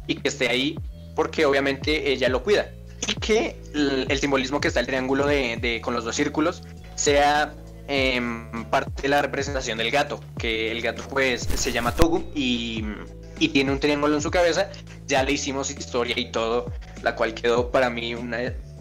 Y 0.08 0.16
que 0.16 0.26
esté 0.26 0.48
ahí 0.48 0.76
porque 1.14 1.46
obviamente 1.46 2.10
ella 2.10 2.28
lo 2.28 2.42
cuida. 2.42 2.72
Y 3.06 3.14
que 3.14 3.56
el, 3.72 4.18
simbolismo 4.18 4.60
que 4.60 4.66
está 4.66 4.80
el 4.80 4.86
triángulo 4.86 5.28
de, 5.28 5.80
con 5.84 5.94
los 5.94 6.04
dos 6.04 6.16
círculos 6.16 6.64
sea 6.96 7.54
em, 7.86 8.64
parte 8.64 9.02
de 9.02 9.08
la 9.08 9.22
representación 9.22 9.78
del 9.78 9.92
gato, 9.92 10.18
que 10.38 10.72
el 10.72 10.82
gato 10.82 11.04
pues 11.08 11.42
se 11.42 11.70
llama 11.70 11.94
Togu 11.94 12.32
y, 12.34 12.84
y, 13.38 13.50
tiene 13.50 13.70
un 13.70 13.78
triángulo 13.78 14.16
en 14.16 14.22
su 14.22 14.32
cabeza. 14.32 14.68
Ya 15.06 15.22
le 15.22 15.30
hicimos 15.30 15.70
historia 15.70 16.18
y 16.18 16.32
todo, 16.32 16.72
la 17.02 17.14
cual 17.14 17.32
quedó 17.32 17.70
para 17.70 17.90
mí 17.90 18.16
una, 18.16 18.38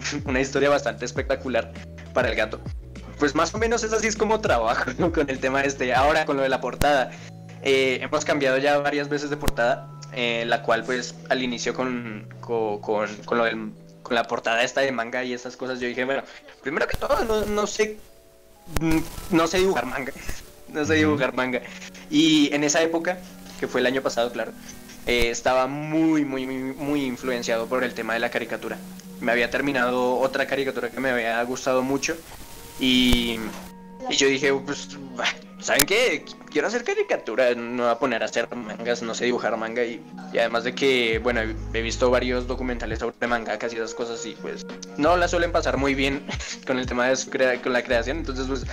una 0.26 0.40
historia 0.40 0.70
bastante 0.70 1.06
espectacular 1.06 1.72
para 2.14 2.30
el 2.30 2.36
gato 2.36 2.60
pues 3.18 3.36
más 3.36 3.54
o 3.54 3.58
menos 3.58 3.84
es 3.84 3.94
así 3.94 4.08
es 4.08 4.16
como 4.16 4.42
trabajo 4.42 4.92
con 5.12 5.30
el 5.30 5.40
tema 5.40 5.62
este. 5.62 5.94
Ahora 5.94 6.26
con 6.26 6.38
lo 6.38 6.44
de 6.44 6.50
la 6.50 6.62
portada. 6.62 7.12
Eh, 7.62 8.00
hemos 8.02 8.26
cambiado 8.26 8.58
ya 8.58 8.78
varias 8.78 9.10
veces 9.10 9.30
de 9.30 9.38
portada, 9.38 9.90
eh, 10.14 10.44
la 10.46 10.62
cual 10.62 10.84
pues 10.84 11.16
al 11.30 11.42
inicio 11.42 11.74
con, 11.74 12.28
con, 12.40 12.80
con, 12.80 13.38
lo 13.38 13.46
del, 13.46 13.72
con 14.04 14.14
la 14.14 14.24
portada 14.24 14.62
esta 14.64 14.82
de 14.82 14.92
manga 14.92 15.24
y 15.24 15.34
esas 15.34 15.58
cosas 15.58 15.80
yo 15.80 15.88
dije, 15.88 16.06
bueno, 16.06 16.24
primero 16.62 16.88
que 16.88 16.96
todo 16.96 17.26
no, 17.26 17.44
no 17.46 17.66
sé 17.66 17.98
mm, 18.80 19.00
no 19.32 19.48
sé 19.48 19.58
dibujar 19.58 19.88
manga, 19.88 20.14
no 20.68 20.86
sé 20.86 20.94
dibujar 20.96 21.34
manga. 21.34 21.62
Y 22.12 22.54
en 22.54 22.64
esa 22.64 22.84
época, 22.84 23.18
que 23.60 23.68
fue 23.68 23.82
el 23.82 23.88
año 23.88 24.04
pasado, 24.04 24.32
claro, 24.32 24.52
eh, 25.08 25.30
estaba 25.32 25.66
muy, 25.66 26.24
muy, 26.24 26.46
muy, 26.46 26.58
muy 26.76 27.06
influenciado 27.06 27.66
por 27.66 27.84
el 27.84 27.96
tema 27.96 28.14
de 28.14 28.20
la 28.20 28.30
caricatura. 28.30 28.78
Me 29.22 29.32
había 29.32 29.50
terminado 29.50 30.18
otra 30.18 30.46
caricatura 30.46 30.90
que 30.90 31.00
me 31.00 31.10
había 31.10 31.42
gustado 31.44 31.82
mucho 31.82 32.16
y, 32.80 33.40
yo 34.10 34.28
dije, 34.28 34.54
pues, 34.54 34.90
¿saben 35.60 35.86
qué? 35.86 36.26
Quiero 36.52 36.68
hacer 36.68 36.84
caricatura, 36.84 37.54
no 37.56 37.84
voy 37.84 37.92
a 37.92 38.00
poner 38.00 38.22
a 38.22 38.26
hacer 38.26 38.54
mangas, 38.56 39.02
no 39.02 39.14
sé 39.14 39.26
dibujar 39.26 39.56
manga. 39.58 39.84
Y, 39.84 40.02
además 40.34 40.64
de 40.64 40.76
que, 40.76 41.20
bueno, 41.20 41.42
he 41.74 41.82
visto 41.82 42.10
varios 42.10 42.48
documentales 42.48 43.00
sobre 43.00 43.28
mangakas 43.28 43.74
y 43.74 43.78
esas 43.78 43.94
cosas 43.94 44.26
y 44.26 44.36
pues 44.36 44.66
no 44.98 45.18
la 45.18 45.28
suelen 45.28 45.52
pasar 45.52 45.78
muy 45.78 45.96
bien 45.96 46.26
con 46.68 46.78
el 46.78 46.86
tema 46.86 47.08
de 47.08 47.16
su 47.16 47.30
con 47.30 47.74
la 47.74 47.84
creación. 47.84 48.18
Entonces, 48.18 48.48
pues, 48.48 48.66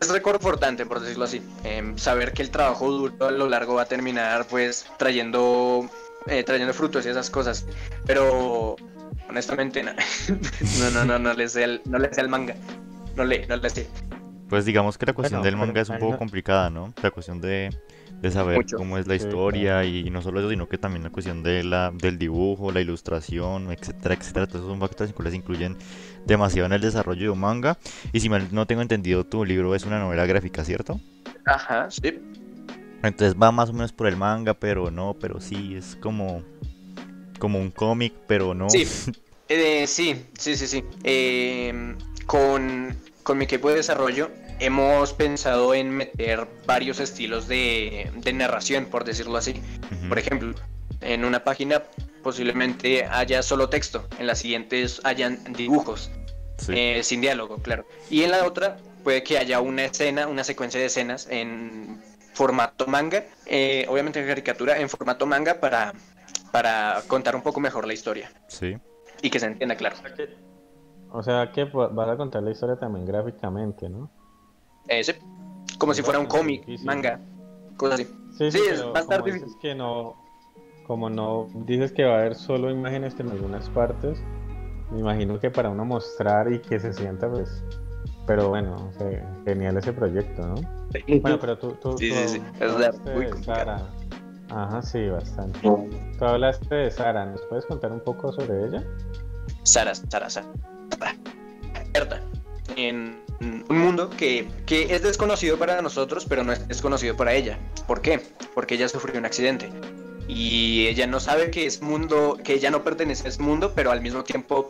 es 0.00 0.08
reconfortante, 0.08 0.86
por 0.86 1.00
decirlo 1.00 1.24
así. 1.24 1.42
Em, 1.64 1.96
saber 1.98 2.32
que 2.32 2.42
el 2.42 2.50
trabajo 2.50 2.90
duro 2.90 3.26
a 3.26 3.30
lo 3.30 3.48
largo 3.48 3.74
va 3.74 3.82
a 3.82 3.86
terminar, 3.86 4.46
pues, 4.46 4.86
trayendo, 4.98 5.88
eh, 6.26 6.42
trayendo 6.42 6.72
frutos 6.72 7.04
y 7.06 7.10
esas 7.10 7.30
cosas. 7.30 7.66
Pero, 8.06 8.76
honestamente, 9.30 9.82
no, 9.82 9.92
no, 10.78 10.90
no, 10.90 11.04
no, 11.04 11.18
no 11.18 11.32
le 11.32 11.48
sé 11.48 11.64
el, 11.64 11.80
no 11.86 11.98
le 11.98 12.12
sé 12.12 12.20
el 12.20 12.28
manga 12.28 12.54
no 13.16 13.24
le, 13.24 13.46
no 13.46 13.56
le 13.56 13.70
sé. 13.70 13.88
Pues 14.48 14.64
digamos 14.64 14.98
que 14.98 15.06
la 15.06 15.12
cuestión 15.12 15.42
del 15.42 15.56
manga 15.56 15.80
es 15.80 15.88
un 15.88 15.98
poco 15.98 16.18
complicada, 16.18 16.70
¿no? 16.70 16.92
La 17.02 17.12
cuestión 17.12 17.40
de, 17.40 17.70
de 18.20 18.30
saber 18.32 18.66
cómo 18.76 18.98
es 18.98 19.06
la 19.06 19.14
historia 19.14 19.84
y 19.84 20.10
no 20.10 20.22
solo 20.22 20.40
eso, 20.40 20.50
sino 20.50 20.68
que 20.68 20.76
también 20.76 21.04
la 21.04 21.10
cuestión 21.10 21.44
de 21.44 21.62
la, 21.62 21.92
del 21.92 22.18
dibujo, 22.18 22.72
la 22.72 22.80
ilustración, 22.80 23.70
etcétera, 23.70 24.14
etcétera. 24.14 24.48
Todos 24.48 24.64
esos 24.64 24.78
factores 24.78 25.12
que 25.12 25.36
incluyen 25.36 25.76
demasiado 26.26 26.66
en 26.66 26.72
el 26.72 26.80
desarrollo 26.80 27.22
de 27.22 27.30
un 27.30 27.38
manga. 27.38 27.78
Y 28.12 28.18
si 28.18 28.28
mal 28.28 28.48
no 28.50 28.66
tengo 28.66 28.82
entendido, 28.82 29.24
tu 29.24 29.44
libro 29.44 29.76
es 29.76 29.84
una 29.84 30.00
novela 30.00 30.26
gráfica, 30.26 30.64
¿cierto? 30.64 31.00
Ajá, 31.44 31.88
sí. 31.88 32.18
Entonces 33.04 33.40
va 33.40 33.52
más 33.52 33.70
o 33.70 33.72
menos 33.72 33.92
por 33.92 34.08
el 34.08 34.16
manga, 34.16 34.54
pero 34.54 34.90
no, 34.90 35.16
pero 35.18 35.40
sí, 35.40 35.76
es 35.76 35.96
como, 36.02 36.42
como 37.40 37.58
un 37.58 37.72
cómic, 37.72 38.14
pero 38.28 38.54
no. 38.54 38.70
Sí, 38.70 38.86
eh, 39.48 39.88
sí, 39.88 40.26
sí, 40.38 40.56
sí, 40.56 40.68
sí. 40.68 40.84
Eh, 41.02 41.96
con, 42.26 42.96
mi 43.34 43.44
equipo 43.44 43.68
de 43.70 43.76
desarrollo 43.76 44.30
hemos 44.58 45.12
pensado 45.12 45.72
en 45.74 45.90
meter 45.90 46.46
varios 46.66 46.98
estilos 47.00 47.48
de, 47.48 48.10
narración, 48.32 48.86
por 48.86 49.04
decirlo 49.04 49.36
así. 49.36 49.54
Por 50.08 50.18
ejemplo, 50.18 50.54
en 51.00 51.24
una 51.24 51.44
página 51.44 51.84
posiblemente 52.22 53.04
haya 53.04 53.42
solo 53.42 53.68
texto, 53.68 54.06
en 54.18 54.26
las 54.26 54.40
siguientes 54.40 55.00
hayan 55.04 55.40
dibujos, 55.52 56.10
eh, 56.68 57.00
sin 57.02 57.20
diálogo, 57.20 57.58
claro. 57.58 57.86
Y 58.10 58.22
en 58.22 58.32
la 58.32 58.44
otra 58.44 58.76
puede 59.04 59.22
que 59.22 59.38
haya 59.38 59.60
una 59.60 59.84
escena, 59.84 60.26
una 60.26 60.44
secuencia 60.44 60.80
de 60.80 60.86
escenas 60.86 61.26
en 61.30 62.02
formato 62.34 62.86
manga, 62.86 63.24
eh, 63.46 63.86
obviamente 63.88 64.20
en 64.20 64.26
caricatura, 64.26 64.78
en 64.78 64.88
formato 64.88 65.26
manga 65.26 65.60
para, 65.60 65.94
para 66.52 67.02
contar 67.06 67.36
un 67.36 67.42
poco 67.42 67.60
mejor 67.60 67.86
la 67.86 67.92
historia. 67.92 68.30
Sí. 68.48 68.76
Y 69.22 69.30
que 69.30 69.38
se 69.38 69.46
entienda 69.46 69.76
claro. 69.76 69.96
O 71.12 71.22
sea 71.22 71.50
que 71.52 71.64
vas 71.64 72.08
a 72.08 72.16
contar 72.16 72.42
la 72.42 72.50
historia 72.50 72.76
también 72.76 73.04
gráficamente, 73.04 73.88
¿no? 73.88 74.10
Eh, 74.88 75.02
sí. 75.04 75.12
Como 75.78 75.94
si 75.94 76.02
fuera 76.02 76.18
un 76.18 76.26
cómic, 76.26 76.66
manga, 76.84 77.20
cosas 77.76 78.00
así. 78.00 78.14
Sí, 78.36 78.50
sí, 78.50 78.60
es 78.70 78.84
bastante 78.92 79.32
difícil. 79.32 79.56
que 79.60 79.74
no, 79.74 80.16
como 80.86 81.10
no 81.10 81.48
dices 81.66 81.92
que 81.92 82.04
va 82.04 82.16
a 82.16 82.18
haber 82.20 82.34
solo 82.34 82.70
imágenes 82.70 83.18
en 83.18 83.30
algunas 83.30 83.68
partes, 83.70 84.22
me 84.90 85.00
imagino 85.00 85.38
que 85.38 85.50
para 85.50 85.70
uno 85.70 85.84
mostrar 85.84 86.52
y 86.52 86.60
que 86.60 86.80
se 86.80 86.92
sienta, 86.92 87.30
pues. 87.30 87.64
Pero 88.26 88.48
bueno, 88.48 88.90
genial 89.44 89.76
ese 89.76 89.92
proyecto, 89.92 90.46
¿no? 90.46 90.56
Sí. 90.92 91.18
Bueno, 91.20 91.38
pero 91.40 91.58
tú. 91.58 91.72
tú 91.80 91.98
sí, 91.98 92.12
sí, 92.12 92.28
sí. 92.28 92.42
Es 92.60 93.44
Sara. 93.44 93.88
Ajá, 94.50 94.82
sí, 94.82 95.08
bastante. 95.08 95.60
Tú 95.60 96.24
hablaste 96.24 96.74
de 96.74 96.90
Sara, 96.90 97.26
¿nos 97.26 97.40
puedes 97.42 97.64
contar 97.66 97.92
un 97.92 98.00
poco 98.00 98.32
sobre 98.32 98.66
ella? 98.66 98.84
Sara, 99.62 99.94
Sara, 99.94 100.28
Sara 100.28 100.46
en 102.76 103.20
un 103.40 103.78
mundo 103.78 104.10
que, 104.10 104.48
es 104.68 105.02
desconocido 105.02 105.58
para 105.58 105.80
nosotros, 105.82 106.26
pero 106.28 106.44
no 106.44 106.52
es 106.52 106.66
desconocido 106.68 107.16
para 107.16 107.34
ella. 107.34 107.58
¿Por 107.86 108.00
qué? 108.00 108.20
Porque 108.54 108.74
ella 108.74 108.88
sufrió 108.88 109.18
un 109.18 109.26
accidente 109.26 109.70
y 110.28 110.86
ella 110.86 111.06
no 111.06 111.20
sabe 111.20 111.50
que 111.50 111.66
es 111.66 111.82
mundo, 111.82 112.38
que 112.42 112.54
ella 112.54 112.70
no 112.70 112.84
pertenece 112.84 113.26
a 113.26 113.30
ese 113.30 113.42
mundo, 113.42 113.72
pero 113.74 113.90
al 113.90 114.00
mismo 114.00 114.22
tiempo 114.22 114.68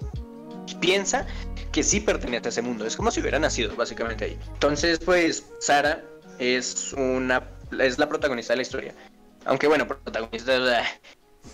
piensa 0.80 1.26
que 1.72 1.82
sí 1.82 2.00
pertenece 2.00 2.48
a 2.48 2.50
ese 2.50 2.62
mundo. 2.62 2.86
Es 2.86 2.96
como 2.96 3.10
si 3.10 3.20
hubiera 3.20 3.38
nacido 3.38 3.74
básicamente 3.76 4.24
ahí. 4.24 4.38
Entonces, 4.54 4.98
pues 4.98 5.46
Sara 5.60 6.02
es 6.38 6.92
una 6.94 7.42
es 7.78 7.98
la 7.98 8.08
protagonista 8.08 8.52
de 8.52 8.58
la 8.58 8.62
historia. 8.62 8.94
Aunque 9.44 9.66
bueno, 9.66 9.86
protagonista 9.86 10.84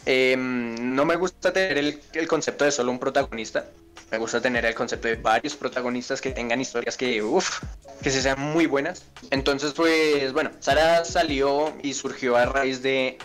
eh, 0.05 0.37
no 0.37 1.05
me 1.05 1.17
gusta 1.17 1.53
tener 1.53 2.01
el 2.13 2.29
concepto 2.29 2.65
de 2.65 2.73
solo 2.73 2.91
un 2.91 2.99
protagonista, 2.99 3.67
me 4.11 4.19
gusta 4.19 4.41
tener 4.41 4.65
el 4.65 4.75
concepto 4.75 5.09
de 5.09 5.17
varios 5.17 5.57
protagonistas 5.57 6.21
que 6.21 6.31
tengan 6.31 6.61
historias 6.61 6.97
que, 6.97 7.23
uff, 7.23 7.61
que 8.03 8.11
se 8.11 8.23
sean 8.23 8.41
muy 8.41 8.67
buenas. 8.67 9.05
Entonces, 9.31 9.73
pues, 9.73 10.33
bueno, 10.33 10.51
Sara 10.61 11.05
salió 11.05 11.73
y 11.83 11.95
surgió 11.95 12.37
a 12.37 12.47
raíz 12.47 12.83
de, 12.83 13.19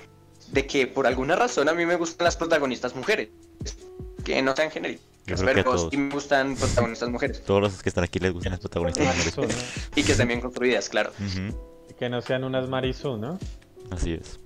de 0.51 0.65
que 0.65 0.87
por 0.87 1.05
alguna 1.05 1.35
razón 1.35 1.69
a 1.69 1.73
mí 1.73 1.85
me 1.85 1.95
gustan 1.95 2.25
las 2.25 2.35
protagonistas 2.35 2.95
mujeres, 2.95 3.29
que 4.23 4.41
no 4.41 4.55
sean 4.55 4.71
genéricas. 4.71 5.05
Pero 5.25 5.89
sí 5.89 5.97
me 5.97 6.09
gustan 6.09 6.55
protagonistas 6.55 7.09
mujeres. 7.09 7.43
Todos 7.43 7.61
los 7.61 7.83
que 7.83 7.89
están 7.89 8.03
aquí 8.03 8.19
les 8.19 8.33
gustan 8.33 8.53
las 8.53 8.59
protagonistas 8.59 9.37
mujeres. 9.37 9.55
y 9.95 10.03
que 10.03 10.13
estén 10.13 10.27
bien 10.27 10.41
construidas, 10.41 10.89
claro. 10.89 11.13
Que 11.99 12.09
no 12.09 12.21
sean 12.21 12.43
unas 12.43 12.67
Marisú, 12.67 13.17
¿no? 13.17 13.37
Así 13.91 14.13
es. 14.13 14.39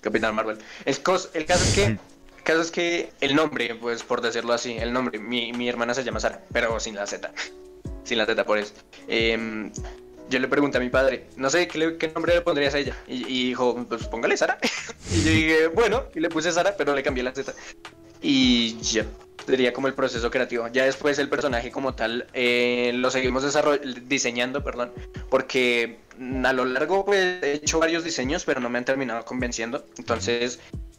Capitán 0.00 0.34
Marvel. 0.34 0.58
El, 0.84 0.94
el 0.94 1.46
caso 1.46 1.64
es 1.64 1.74
que 1.74 1.98
caso 2.46 2.62
es 2.62 2.70
que 2.70 3.10
el 3.20 3.34
nombre, 3.34 3.74
pues 3.74 4.04
por 4.04 4.20
decirlo 4.20 4.52
así, 4.52 4.76
el 4.78 4.92
nombre, 4.92 5.18
mi, 5.18 5.52
mi 5.52 5.68
hermana 5.68 5.94
se 5.94 6.04
llama 6.04 6.20
Sara, 6.20 6.40
pero 6.52 6.78
sin 6.78 6.94
la 6.94 7.06
Z. 7.06 7.32
sin 8.04 8.18
la 8.18 8.24
Z 8.24 8.44
por 8.44 8.58
eso. 8.58 8.72
Em, 9.08 9.72
yo 10.30 10.38
le 10.38 10.48
pregunté 10.48 10.78
a 10.78 10.80
mi 10.80 10.88
padre, 10.88 11.26
no 11.36 11.50
sé 11.50 11.66
qué, 11.66 11.96
qué 11.98 12.08
nombre 12.08 12.34
le 12.34 12.40
pondrías 12.40 12.74
a 12.74 12.78
ella. 12.78 12.96
Y, 13.08 13.48
dijo, 13.48 13.84
pues 13.88 14.06
póngale 14.06 14.36
Sara. 14.36 14.58
y 15.12 15.22
yo 15.22 15.30
dije, 15.30 15.66
bueno, 15.68 16.04
y 16.14 16.20
le 16.20 16.28
puse 16.28 16.52
Sara, 16.52 16.76
pero 16.76 16.94
le 16.94 17.02
cambié 17.02 17.24
la 17.24 17.34
Z. 17.34 17.52
Y 18.22 18.78
ya, 18.80 19.06
sería 19.46 19.72
como 19.72 19.88
el 19.88 19.94
proceso 19.94 20.30
creativo. 20.30 20.68
Ya 20.68 20.84
después 20.84 21.18
el 21.18 21.28
personaje 21.28 21.70
como 21.70 21.94
tal 21.94 22.26
eh, 22.32 22.92
lo 22.94 23.10
seguimos 23.10 23.44
diseñando, 24.06 24.62
perdón, 24.64 24.92
porque 25.30 25.98
a 26.44 26.52
lo 26.52 26.64
largo 26.64 27.04
pues, 27.04 27.42
he 27.42 27.52
hecho 27.54 27.78
varios 27.78 28.04
diseños, 28.04 28.44
pero 28.44 28.60
no 28.60 28.68
me 28.68 28.78
han 28.78 28.84
terminado 28.84 29.24
convenciendo. 29.24 29.84
Entonces 29.98 30.58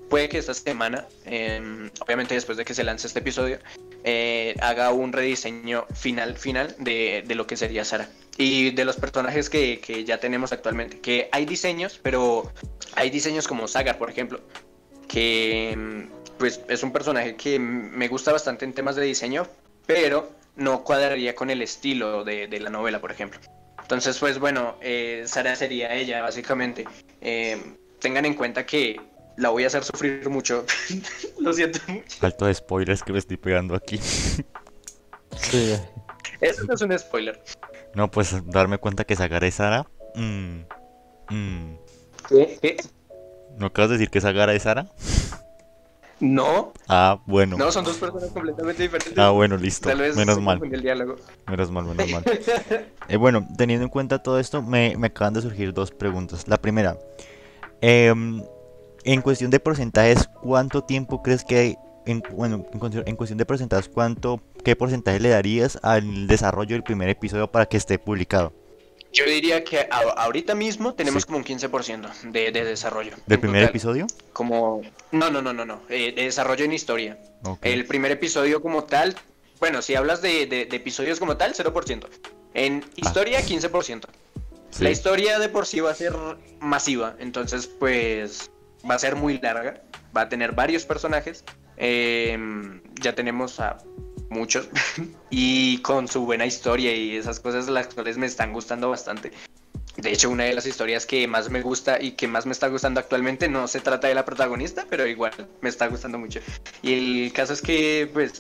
puede 0.10 0.30
que 0.30 0.38
esta 0.38 0.54
semana, 0.54 1.06
em, 1.26 1.90
obviamente 2.00 2.34
después 2.34 2.58
de 2.58 2.66
que 2.66 2.74
se 2.74 2.84
lance 2.84 3.08
este 3.08 3.20
episodio, 3.20 3.60
eh, 4.04 4.56
haga 4.62 4.92
un 4.92 5.12
rediseño 5.12 5.86
final, 5.94 6.38
final 6.38 6.76
de, 6.80 7.24
de, 7.28 7.36
lo 7.36 7.46
que 7.46 7.58
sería 7.58 7.84
Sara. 7.84 8.10
Y 8.38 8.72
de 8.72 8.86
los 8.86 8.96
personajes 8.96 9.50
que, 9.50 9.80
que, 9.80 10.06
ya 10.06 10.20
tenemos 10.20 10.54
actualmente. 10.54 11.00
Que 11.00 11.28
hay 11.32 11.46
diseños, 11.46 12.00
pero 12.02 12.52
hay 12.96 13.10
diseños 13.10 13.48
como 13.48 13.68
Saga, 13.68 13.98
por 13.98 14.10
ejemplo. 14.10 14.40
Que 15.08 15.72
em, 15.72 16.10
pues 16.38 16.62
es 16.68 16.84
un 16.84 16.92
personaje 16.92 17.36
que 17.36 17.60
me 17.60 18.08
gusta 18.08 18.32
bastante 18.32 18.66
en 18.66 18.74
temas 18.74 18.96
de 18.96 19.04
diseño, 19.04 19.48
pero 19.86 20.32
no 20.56 20.84
cuadraría 20.84 21.36
con 21.36 21.50
el 21.50 21.62
estilo 21.62 22.24
de, 22.24 22.60
la 22.60 22.70
novela, 22.70 23.00
por 23.00 23.12
ejemplo. 23.12 23.40
Entonces, 23.82 24.18
pues 24.18 24.40
bueno, 24.40 24.76
eh, 24.82 25.24
Sara 25.28 25.56
sería 25.56 25.94
ella, 25.94 26.22
básicamente. 26.22 26.86
Eh, 27.22 27.58
tengan 28.00 28.26
en 28.26 28.34
cuenta 28.34 28.66
que 28.66 29.00
la 29.38 29.50
voy 29.50 29.64
a 29.64 29.68
hacer 29.68 29.84
sufrir 29.84 30.30
mucho. 30.30 30.66
Lo 31.40 31.54
siento 31.54 31.80
mucho. 31.88 32.18
Alto 32.22 32.46
de 32.46 32.54
spoilers 32.54 33.04
que 33.04 33.14
me 33.14 33.20
estoy 33.20 33.38
pegando 33.38 33.76
aquí. 33.76 33.98
sí. 33.98 35.76
Eso 36.42 36.66
no 36.66 36.74
es 36.74 36.82
un 36.82 36.98
spoiler. 37.00 37.42
No, 37.96 38.12
pues 38.12 38.36
darme 38.48 38.78
cuenta 38.78 39.06
que 39.06 39.16
Sagara 39.16 39.48
es 39.48 39.56
Sara. 39.56 39.88
Mm, 40.16 40.62
mm. 41.30 41.78
¿Qué? 42.30 42.78
¿No 43.58 43.68
acabas 43.68 43.90
de 43.90 43.98
decir 43.98 44.10
que 44.12 44.22
Sagara 44.22 44.54
es 44.54 44.64
Sara? 44.64 44.92
No. 46.20 46.74
Ah, 46.88 47.20
bueno. 47.26 47.58
No, 47.58 47.72
son 47.72 47.86
dos 47.86 47.98
personas 47.98 48.32
completamente 48.32 48.84
diferentes. 48.84 49.18
Ah, 49.18 49.30
bueno, 49.30 49.56
listo. 49.58 49.90
menos 50.16 50.42
mal. 50.42 50.60
El 50.64 50.82
diálogo. 50.82 51.16
Menos 51.48 51.70
mal, 51.70 51.86
menos 51.86 52.10
mal. 52.10 52.24
eh, 53.08 53.18
bueno, 53.18 53.48
teniendo 53.56 53.84
en 53.84 53.90
cuenta 53.90 54.20
todo 54.20 54.40
esto, 54.40 54.62
me, 54.62 54.96
me, 54.98 55.08
acaban 55.08 55.34
de 55.34 55.42
surgir 55.42 55.74
dos 55.74 55.92
preguntas. 55.92 56.48
La 56.48 56.58
primera, 56.58 56.98
em, 57.82 58.42
en 59.04 59.22
cuestión 59.22 59.52
de 59.52 59.60
porcentajes, 59.60 60.28
¿cuánto 60.42 60.84
tiempo 60.84 61.22
crees 61.22 61.44
que 61.44 61.58
hay? 61.58 61.78
En, 62.08 62.24
bueno, 62.32 62.66
en, 62.74 63.16
cuestión 63.16 63.38
de 63.38 63.46
porcentajes, 63.46 63.90
¿cuánto, 63.90 64.42
qué 64.64 64.76
porcentaje 64.76 65.20
le 65.20 65.30
darías 65.30 65.78
al 65.84 66.28
desarrollo 66.28 66.74
del 66.74 66.84
primer 66.84 67.10
episodio 67.10 67.52
para 67.52 67.66
que 67.66 67.78
esté 67.78 68.00
publicado? 68.00 68.54
Yo 69.18 69.26
diría 69.26 69.64
que 69.64 69.88
ahorita 69.90 70.54
mismo 70.54 70.94
tenemos 70.94 71.26
como 71.26 71.40
un 71.40 71.44
15% 71.44 72.32
de, 72.32 72.52
de 72.52 72.64
desarrollo. 72.64 73.14
¿Del 73.26 73.40
primer 73.40 73.64
episodio? 73.64 74.06
Como... 74.32 74.84
No, 75.12 75.32
no, 75.32 75.42
no, 75.42 75.54
no, 75.54 75.66
no. 75.66 75.82
Eh, 75.90 76.14
de 76.16 76.24
desarrollo 76.26 76.66
en 76.66 76.74
historia. 76.74 77.18
El 77.64 77.86
primer 77.86 78.12
episodio 78.12 78.62
como 78.62 78.84
tal, 78.84 79.16
bueno, 79.60 79.82
si 79.82 79.96
hablas 79.96 80.22
de, 80.22 80.46
de, 80.46 80.68
episodios 80.72 81.20
como 81.20 81.36
tal, 81.36 81.56
0%. 81.56 82.08
En 82.54 82.84
ah. 82.86 82.90
historia, 82.96 83.42
15%. 83.42 84.04
La 84.82 84.92
historia 84.92 85.40
de 85.40 85.50
por 85.50 85.66
sí 85.66 85.80
va 85.80 85.90
a 85.90 85.96
ser 85.96 86.14
masiva, 86.60 87.16
entonces 87.18 87.66
pues 87.66 88.52
va 88.88 88.94
a 88.94 89.00
ser 89.00 89.16
muy 89.16 89.40
larga, 89.40 89.82
va 90.16 90.22
a 90.22 90.30
tener 90.30 90.52
varios 90.52 90.86
personajes. 90.86 91.44
Em, 91.78 92.84
ya 93.02 93.16
tenemos 93.16 93.60
a 93.60 93.80
muchos, 94.30 94.70
y 95.30 95.80
con 95.80 96.08
su 96.08 96.26
buena 96.26 96.46
historia 96.46 96.96
y 96.96 97.16
esas 97.16 97.40
cosas 97.40 97.68
las 97.68 97.88
cuales 97.88 98.18
me 98.18 98.26
están 98.26 98.54
gustando 98.54 98.90
bastante. 98.90 99.32
De 99.98 100.12
hecho, 100.12 100.30
una 100.30 100.44
de 100.44 100.54
las 100.54 100.68
historias 100.68 101.08
que 101.08 101.28
más 101.28 101.50
me 101.50 101.62
gusta 101.62 102.00
y 102.00 102.12
que 102.12 102.28
más 102.28 102.46
me 102.46 102.52
está 102.52 102.68
gustando 102.68 103.00
actualmente 103.00 103.50
no 103.50 103.68
se 103.68 103.80
trata 103.80 104.08
de 104.08 104.14
la 104.14 104.26
protagonista, 104.26 104.86
pero 104.90 105.08
igual 105.08 105.34
me 105.62 105.70
está 105.70 105.88
gustando 105.88 106.20
mucho. 106.20 106.40
Y 106.84 106.94
el 107.26 107.34
caso 107.34 107.54
es 107.54 107.64
que, 107.64 108.08
pues, 108.14 108.34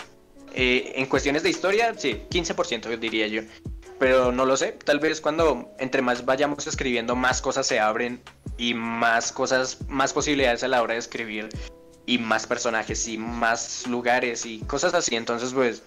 eh, 0.53 0.93
en 0.95 1.07
cuestiones 1.07 1.41
de 1.41 1.49
historia, 1.49 1.95
sí, 1.97 2.21
15% 2.29 2.95
diría 2.99 3.27
yo. 3.27 3.41
Pero 3.99 4.31
no 4.31 4.45
lo 4.45 4.55
sé, 4.55 4.73
tal 4.73 4.99
vez 4.99 5.19
cuando 5.19 5.71
entre 5.79 6.03
más 6.03 6.23
vayamos 6.25 6.67
escribiendo, 6.67 7.15
más 7.15 7.41
cosas 7.41 7.65
se 7.65 7.79
abren 7.79 8.21
y 8.57 8.75
más 8.75 9.31
cosas, 9.31 9.79
más 9.87 10.13
posibilidades 10.13 10.63
a 10.63 10.67
la 10.67 10.83
hora 10.83 10.93
de 10.93 10.99
escribir 10.99 11.49
y 12.07 12.17
más 12.17 12.47
personajes 12.47 13.07
y 13.07 13.19
más 13.19 13.85
lugares 13.85 14.45
y 14.47 14.59
cosas 14.61 14.95
así. 14.95 15.15
Entonces, 15.15 15.53
pues, 15.53 15.83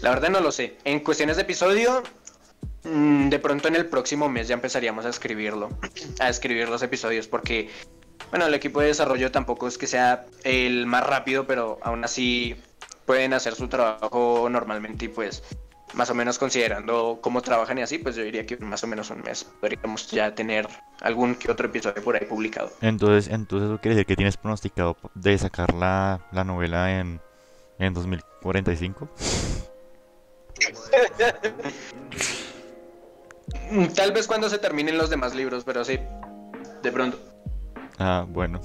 la 0.00 0.10
verdad 0.10 0.30
no 0.30 0.40
lo 0.40 0.52
sé. 0.52 0.78
En 0.84 1.00
cuestiones 1.00 1.36
de 1.36 1.42
episodio, 1.42 2.02
mm, 2.84 3.28
de 3.28 3.38
pronto 3.40 3.68
en 3.68 3.74
el 3.74 3.86
próximo 3.86 4.28
mes 4.28 4.48
ya 4.48 4.54
empezaríamos 4.54 5.04
a 5.04 5.10
escribirlo, 5.10 5.68
a 6.20 6.30
escribir 6.30 6.68
los 6.68 6.82
episodios, 6.82 7.26
porque, 7.26 7.68
bueno, 8.30 8.46
el 8.46 8.54
equipo 8.54 8.80
de 8.80 8.86
desarrollo 8.86 9.30
tampoco 9.32 9.66
es 9.66 9.76
que 9.76 9.88
sea 9.88 10.24
el 10.44 10.86
más 10.86 11.04
rápido, 11.04 11.46
pero 11.46 11.80
aún 11.82 12.04
así 12.04 12.56
pueden 13.04 13.34
hacer 13.34 13.56
su 13.56 13.68
trabajo 13.68 14.48
normalmente 14.48 15.06
y 15.06 15.08
pues 15.08 15.42
más 15.94 16.10
o 16.10 16.14
menos 16.14 16.38
considerando 16.38 17.18
cómo 17.20 17.42
trabajan 17.42 17.78
y 17.78 17.82
así, 17.82 17.98
pues 17.98 18.16
yo 18.16 18.22
diría 18.22 18.44
que 18.44 18.56
más 18.58 18.82
o 18.84 18.86
menos 18.86 19.10
un 19.10 19.22
mes 19.22 19.44
podríamos 19.60 20.10
ya 20.10 20.34
tener 20.34 20.68
algún 21.00 21.34
que 21.34 21.50
otro 21.50 21.66
episodio 21.66 22.02
por 22.02 22.16
ahí 22.16 22.26
publicado. 22.26 22.70
Entonces, 22.80 23.32
entonces 23.32 23.70
eso 23.70 23.80
quiere 23.80 23.94
decir 23.96 24.06
que 24.06 24.16
tienes 24.16 24.36
pronosticado 24.36 24.96
de 25.14 25.38
sacar 25.38 25.74
la, 25.74 26.20
novela 26.32 26.98
en, 26.98 27.20
en 27.78 27.94
2045. 27.94 29.08
Tal 33.94 34.12
vez 34.12 34.26
cuando 34.26 34.48
se 34.48 34.58
terminen 34.58 34.98
los 34.98 35.10
demás 35.10 35.34
libros, 35.34 35.64
pero 35.64 35.84
sí, 35.84 35.98
de 36.82 36.92
pronto. 36.92 37.18
Ah, 37.98 38.24
bueno. 38.28 38.60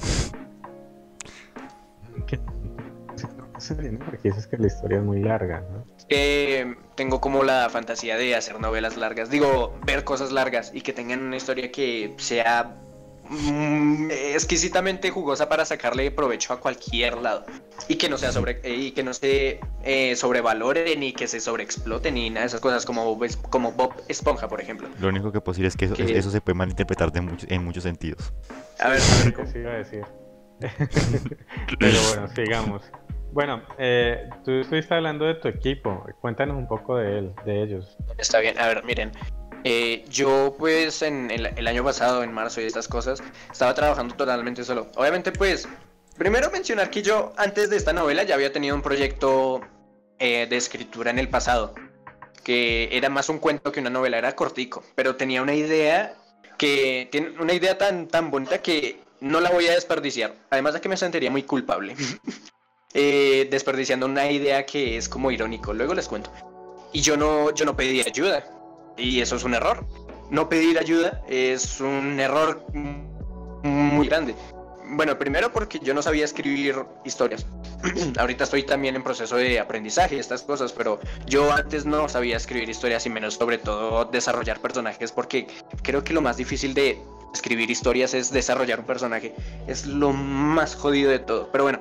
Porque 4.06 4.30
es 4.30 4.47
que 4.47 4.58
la 4.58 4.67
historia 4.67 4.97
es 4.97 5.04
muy 5.04 5.21
larga, 5.21 5.62
¿no? 5.62 5.86
tengo 6.95 7.21
como 7.21 7.43
la 7.43 7.69
fantasía 7.69 8.17
de 8.17 8.36
hacer 8.36 8.60
novelas 8.60 8.97
largas, 8.97 9.30
digo, 9.30 9.80
ver 9.86 10.04
cosas 10.04 10.32
largas 10.32 10.71
y 10.74 10.82
que 10.82 10.93
tengan 10.93 11.21
una 11.21 11.38
historia 11.38 11.71
que 11.71 12.13
sea 12.17 12.76
mm, 13.30 14.12
exquisitamente 14.12 15.10
jugosa 15.10 15.47
para 15.47 15.65
sacarle 15.65 16.12
provecho 16.12 16.54
a 16.54 16.60
cualquier 16.60 17.17
lado. 17.17 17.45
Y 17.88 17.95
que 17.95 18.10
no 18.10 18.17
sea 18.17 18.32
sobre 18.32 18.62
y 18.63 18.91
que 18.91 19.04
no 19.04 19.13
se 19.13 19.60
eh, 19.84 20.15
sobrevalore 20.15 20.95
ni 20.97 21.13
que 21.13 21.28
se 21.28 21.39
sobreexplote 21.39 22.12
ni 22.12 22.30
nada 22.30 22.41
de 22.41 22.47
esas 22.47 22.62
cosas 22.62 22.86
como 22.86 23.17
como 23.50 23.71
Bob 23.71 23.93
Esponja 24.08 24.47
por 24.47 24.62
ejemplo. 24.62 24.89
Lo 25.00 25.08
único 25.08 25.32
que 25.32 25.41
puedo 25.41 25.54
decir 25.54 25.65
es 25.65 25.78
que 25.78 25.86
eso, 26.17 26.30
se 26.30 26.41
puede 26.41 26.56
malinterpretar 26.56 27.12
de 27.12 27.19
en 27.47 27.63
muchos 27.63 27.84
sentidos. 27.84 28.34
A 28.80 28.89
ver, 28.89 29.02
a 29.02 29.24
ver 29.24 29.34
¿cómo? 29.34 29.50
iba 29.56 29.71
a 29.71 29.78
decir. 29.78 30.04
Pero 31.80 31.97
bueno 32.10 32.28
sigamos 32.36 32.84
bueno, 33.32 33.62
eh, 33.78 34.30
tú 34.44 34.52
estuviste 34.52 34.94
hablando 34.94 35.26
de 35.26 35.36
tu 35.36 35.48
equipo. 35.48 36.06
Cuéntanos 36.22 36.58
un 36.58 36.67
poco 36.67 36.98
de 36.98 37.20
él, 37.20 37.34
de 37.46 37.63
ellos. 37.63 37.98
Está 38.17 38.39
bien. 38.39 38.58
A 38.60 38.67
ver, 38.67 38.84
miren. 38.84 39.12
Eh, 39.63 40.04
yo 40.10 40.56
pues 40.58 41.02
en 41.02 41.30
el, 41.30 41.67
año 41.67 41.84
pasado, 41.84 42.24
en 42.24 42.34
marzo 42.34 42.62
y 42.62 42.65
estas 42.65 42.88
cosas, 42.88 43.22
estaba 43.52 43.74
trabajando 43.74 44.15
totalmente 44.15 44.63
solo. 44.63 44.89
Obviamente 44.96 45.32
pues, 45.32 45.67
primero 46.17 46.50
mencionar 46.50 46.89
que 46.89 47.04
yo 47.04 47.34
antes 47.38 47.70
de 47.70 47.78
esta 47.78 47.94
novela 47.94 48.24
ya 48.24 48.36
había 48.36 48.52
tenido 48.52 48.76
un 48.76 48.82
proyecto 48.82 49.62
eh, 50.20 50.48
de 50.50 50.58
escritura 50.58 51.12
en 51.12 51.20
el 51.20 51.30
pasado, 51.30 51.76
que 52.44 52.89
era 52.91 53.10
más 53.10 53.30
un 53.30 53.38
cuento 53.38 53.72
que 53.72 53.80
una 53.80 53.91
novela, 53.91 54.17
era 54.17 54.36
cortico, 54.36 54.84
pero 54.96 55.15
tenía 55.15 55.44
una 55.44 55.54
idea 55.54 56.15
que 56.58 57.08
tiene 57.12 57.39
una 57.39 57.54
idea 57.54 57.78
tan, 57.78 58.08
tan 58.08 58.32
bonita 58.32 58.62
que 58.62 59.00
no 59.20 59.39
la 59.39 59.52
voy 59.52 59.67
a 59.67 59.74
desperdiciar. 59.74 60.34
Además 60.50 60.74
de 60.74 60.82
que 60.82 60.89
me 60.89 60.98
sentiría 60.98 61.30
muy 61.30 61.44
culpable. 61.44 61.96
Eh, 62.93 63.47
desperdiciando 63.49 64.06
una 64.06 64.30
idea 64.30 64.65
que 64.65 64.97
es 64.97 65.08
como 65.08 65.32
irónico. 65.32 65.73
Luego 65.73 65.93
les 65.93 66.08
cuento. 66.08 66.32
Y 66.93 67.01
yo 67.01 67.15
no, 67.15 67.54
yo 67.54 67.65
no 67.65 67.75
pedí 67.75 68.01
ayuda. 68.01 68.45
Y 68.97 69.21
eso 69.21 69.36
es 69.36 69.43
un 69.43 69.54
error. 69.54 69.86
No 70.30 70.49
pedir 70.49 70.77
ayuda 70.77 71.21
es 71.27 71.80
un 71.80 72.19
error 72.19 72.65
muy 73.63 74.08
grande. 74.08 74.36
Bueno, 74.93 75.17
primero 75.17 75.54
porque 75.54 75.80
yo 75.80 75.93
no 75.93 76.01
sabía 76.01 76.25
escribir 76.25 76.75
historias. 77.06 77.45
Ahorita 78.19 78.43
estoy 78.43 78.63
también 78.63 78.95
en 78.95 79.04
proceso 79.04 79.38
de 79.38 79.58
aprendizaje 79.58 80.19
estas 80.19 80.41
cosas, 80.43 80.73
pero 80.73 80.99
yo 81.27 81.51
antes 81.51 81.86
no 81.86 82.10
sabía 82.10 82.36
escribir 82.36 82.69
historias 82.69 83.06
y 83.06 83.10
menos 83.10 83.36
sobre 83.36 83.58
todo 83.58 84.04
desarrollar 84.06 84.60
personajes 84.60 85.13
porque 85.13 85.47
creo 85.82 86.04
que 86.04 86.13
lo 86.13 86.21
más 86.21 86.36
difícil 86.36 86.73
de 86.73 87.01
escribir 87.34 87.71
historias 87.71 88.13
es 88.13 88.32
desarrollar 88.32 88.82
un 88.82 88.86
personaje. 88.86 89.34
Es 89.67 89.86
lo 89.86 90.12
más 90.12 90.75
jodido 90.75 91.10
de 91.10 91.19
todo. 91.19 91.49
Pero 91.54 91.63
bueno, 91.63 91.80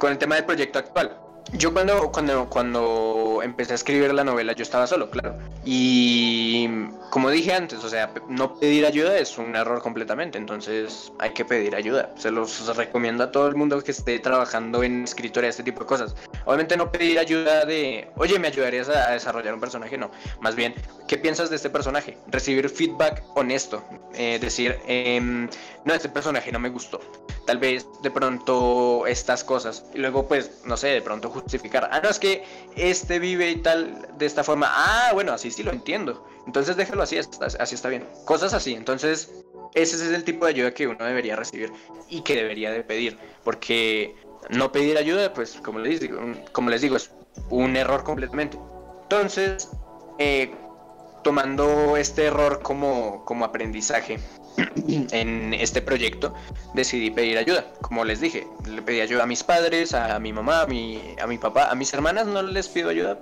con 0.00 0.10
el 0.10 0.18
tema 0.18 0.34
del 0.34 0.44
proyecto 0.44 0.80
actual. 0.80 1.16
Yo 1.52 1.72
cuando, 1.72 2.12
cuando, 2.12 2.48
cuando 2.48 3.40
empecé 3.42 3.72
a 3.72 3.74
escribir 3.74 4.12
la 4.14 4.22
novela 4.22 4.52
yo 4.52 4.62
estaba 4.62 4.86
solo, 4.86 5.10
claro. 5.10 5.36
Y 5.64 6.68
como 7.10 7.28
dije 7.28 7.52
antes, 7.52 7.82
o 7.82 7.88
sea, 7.88 8.12
no 8.28 8.58
pedir 8.58 8.86
ayuda 8.86 9.18
es 9.18 9.36
un 9.36 9.56
error 9.56 9.82
completamente, 9.82 10.38
entonces 10.38 11.12
hay 11.18 11.30
que 11.30 11.44
pedir 11.44 11.74
ayuda. 11.74 12.10
Se 12.16 12.30
los 12.30 12.76
recomiendo 12.76 13.24
a 13.24 13.32
todo 13.32 13.48
el 13.48 13.56
mundo 13.56 13.82
que 13.82 13.90
esté 13.90 14.18
trabajando 14.20 14.82
en 14.84 15.04
escritura, 15.04 15.48
este 15.48 15.64
tipo 15.64 15.80
de 15.80 15.86
cosas. 15.86 16.14
Obviamente 16.44 16.76
no 16.76 16.92
pedir 16.92 17.18
ayuda 17.18 17.64
de, 17.64 18.08
oye, 18.16 18.38
¿me 18.38 18.48
ayudarías 18.48 18.88
a 18.88 19.10
desarrollar 19.10 19.54
un 19.54 19.60
personaje? 19.60 19.98
No, 19.98 20.10
más 20.40 20.54
bien, 20.54 20.74
¿qué 21.10 21.18
piensas 21.18 21.50
de 21.50 21.56
este 21.56 21.70
personaje? 21.70 22.16
Recibir 22.28 22.68
feedback 22.68 23.24
honesto, 23.34 23.82
eh, 24.14 24.38
decir, 24.40 24.78
em, 24.86 25.48
no, 25.84 25.92
este 25.92 26.08
personaje 26.08 26.52
no 26.52 26.60
me 26.60 26.68
gustó 26.68 27.00
tal 27.46 27.58
vez 27.58 27.84
de 28.00 28.12
pronto 28.12 29.08
estas 29.08 29.42
cosas. 29.42 29.84
Y 29.92 29.98
luego, 29.98 30.28
pues, 30.28 30.62
no 30.66 30.76
sé, 30.76 30.86
de 30.86 31.02
pronto 31.02 31.28
justificar. 31.28 31.88
Ah, 31.90 32.00
no, 32.00 32.08
es 32.08 32.20
que 32.20 32.44
este 32.76 33.18
vive 33.18 33.50
y 33.50 33.56
tal 33.56 34.06
de 34.18 34.24
esta 34.24 34.44
forma. 34.44 34.68
Ah, 34.70 35.10
bueno, 35.12 35.32
así 35.32 35.50
sí 35.50 35.64
lo 35.64 35.72
entiendo. 35.72 36.24
Entonces 36.46 36.76
déjalo 36.76 37.02
así, 37.02 37.18
así 37.18 37.74
está 37.74 37.88
bien. 37.88 38.06
Cosas 38.24 38.54
así. 38.54 38.74
Entonces, 38.74 39.32
ese 39.74 39.96
es 39.96 40.02
el 40.02 40.22
tipo 40.22 40.44
de 40.44 40.52
ayuda 40.52 40.70
que 40.72 40.86
uno 40.86 41.04
debería 41.04 41.34
recibir 41.34 41.72
y 42.08 42.20
que 42.20 42.36
debería 42.36 42.70
de 42.70 42.84
pedir. 42.84 43.18
Porque 43.42 44.14
no 44.48 44.70
pedir 44.70 44.96
ayuda, 44.96 45.34
pues, 45.34 45.54
como 45.54 45.80
les 45.80 45.98
digo, 45.98 46.20
como 46.52 46.70
les 46.70 46.82
digo 46.82 46.94
es 46.94 47.10
un 47.48 47.74
error 47.74 48.04
completamente. 48.04 48.60
Entonces, 49.02 49.70
eh, 50.18 50.54
tomando 51.22 51.96
este 51.96 52.26
error 52.26 52.60
como, 52.62 53.24
como 53.24 53.44
aprendizaje, 53.44 54.18
en 54.88 55.54
este 55.54 55.82
proyecto 55.82 56.34
decidí 56.74 57.10
pedir 57.10 57.38
ayuda. 57.38 57.66
Como 57.80 58.04
les 58.04 58.20
dije, 58.20 58.46
le 58.66 58.82
pedí 58.82 59.00
ayuda 59.00 59.24
a 59.24 59.26
mis 59.26 59.42
padres, 59.42 59.94
a 59.94 60.18
mi 60.18 60.32
mamá, 60.32 60.62
a 60.62 60.66
mi, 60.66 61.14
a 61.22 61.26
mi 61.26 61.38
papá, 61.38 61.70
a 61.70 61.74
mis 61.74 61.92
hermanas 61.92 62.26
no 62.26 62.42
les 62.42 62.68
pido 62.68 62.90
ayuda 62.90 63.18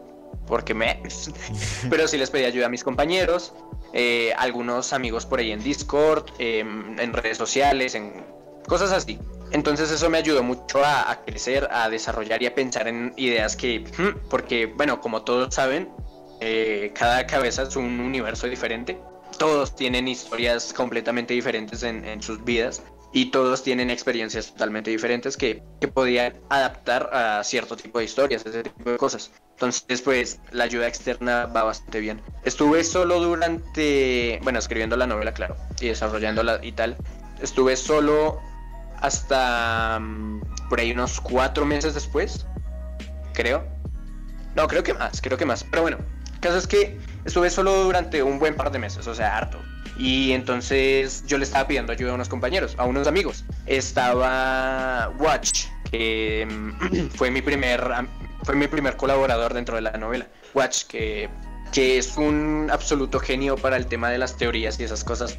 porque 0.46 0.74
me... 0.74 1.00
Pero 1.90 2.08
sí 2.08 2.16
les 2.18 2.30
pedí 2.30 2.44
ayuda 2.44 2.66
a 2.66 2.68
mis 2.68 2.82
compañeros, 2.82 3.52
eh, 3.92 4.32
algunos 4.36 4.92
amigos 4.92 5.26
por 5.26 5.38
ahí 5.38 5.52
en 5.52 5.62
Discord, 5.62 6.26
em, 6.38 6.98
en 6.98 7.12
redes 7.12 7.36
sociales, 7.36 7.94
en 7.94 8.24
cosas 8.66 8.92
así. 8.92 9.18
Entonces 9.50 9.90
eso 9.90 10.10
me 10.10 10.18
ayudó 10.18 10.42
mucho 10.42 10.82
a, 10.84 11.20
crecer, 11.24 11.68
a 11.70 11.88
desarrollar 11.88 12.42
y 12.42 12.46
a 12.46 12.54
pensar 12.54 12.88
en 12.88 13.14
ideas 13.16 13.56
que, 13.56 13.84
porque 14.30 14.66
bueno, 14.66 15.00
como 15.00 15.22
todos 15.22 15.54
saben, 15.54 15.88
eh, 16.40 16.92
cada 16.94 17.26
cabeza 17.26 17.62
es 17.62 17.76
un 17.76 18.00
universo 18.00 18.46
diferente. 18.46 18.98
Todos 19.38 19.76
tienen 19.76 20.08
historias 20.08 20.72
completamente 20.72 21.34
diferentes 21.34 21.82
en, 21.82 22.22
sus 22.22 22.44
vidas 22.44 22.82
y 23.12 23.26
todos 23.26 23.62
tienen 23.62 23.90
experiencias 23.90 24.52
totalmente 24.52 24.90
diferentes 24.90 25.36
que, 25.36 25.62
que 25.80 25.88
podían 25.88 26.34
adaptar 26.48 27.10
a 27.12 27.44
cierto 27.44 27.76
tipo 27.76 27.98
de 27.98 28.04
historias, 28.04 28.44
ese 28.44 28.64
tipo 28.64 28.90
de 28.90 28.96
cosas. 28.96 29.30
Entonces, 29.52 30.02
pues 30.02 30.40
la 30.52 30.64
ayuda 30.64 30.86
externa 30.86 31.46
va 31.46 31.64
bastante 31.64 32.00
bien. 32.00 32.20
Estuve 32.44 32.84
solo 32.84 33.20
durante, 33.20 34.38
bueno, 34.42 34.58
escribiendo 34.58 34.96
la 34.96 35.06
novela, 35.06 35.34
claro, 35.34 35.56
y 35.80 35.88
desarrollándola 35.88 36.60
y 36.62 36.72
tal. 36.72 36.96
Estuve 37.40 37.76
solo 37.76 38.40
hasta 39.00 39.98
mm, 40.00 40.40
por 40.68 40.80
ahí 40.80 40.92
unos 40.92 41.20
cuatro 41.20 41.64
meses 41.64 41.94
después, 41.94 42.46
creo. 43.34 43.64
No, 44.54 44.66
creo 44.66 44.82
que 44.82 44.94
más, 44.94 45.20
creo 45.20 45.38
que 45.38 45.44
más. 45.44 45.64
Pero 45.64 45.82
bueno, 45.82 45.98
el 46.38 46.42
caso 46.42 46.58
es 46.58 46.68
que 46.68 46.96
estuve 47.24 47.50
solo 47.50 47.82
durante 47.82 48.22
un 48.22 48.38
buen 48.38 48.54
par 48.54 48.70
de 48.70 48.78
meses, 48.78 49.08
o 49.08 49.14
sea, 49.14 49.36
harto. 49.36 49.58
Y 49.98 50.30
entonces 50.30 51.24
yo 51.26 51.36
le 51.36 51.42
estaba 51.42 51.66
pidiendo 51.66 51.92
ayuda 51.92 52.12
a 52.12 52.14
unos 52.14 52.28
compañeros, 52.28 52.76
a 52.78 52.84
unos 52.84 53.08
amigos. 53.08 53.44
Estaba 53.66 55.12
Watch, 55.18 55.64
que 55.90 56.46
mm, 56.48 57.08
fue 57.16 57.32
mi 57.32 57.42
primer 57.42 57.82
fue 58.44 58.54
mi 58.54 58.68
primer 58.68 58.96
colaborador 58.96 59.52
dentro 59.52 59.74
de 59.74 59.82
la 59.82 59.90
novela. 59.92 60.28
Watch, 60.54 60.84
que, 60.84 61.28
que 61.72 61.98
es 61.98 62.16
un 62.16 62.68
absoluto 62.72 63.18
genio 63.18 63.56
para 63.56 63.76
el 63.76 63.86
tema 63.86 64.08
de 64.08 64.18
las 64.18 64.36
teorías 64.36 64.78
y 64.78 64.84
esas 64.84 65.02
cosas 65.02 65.38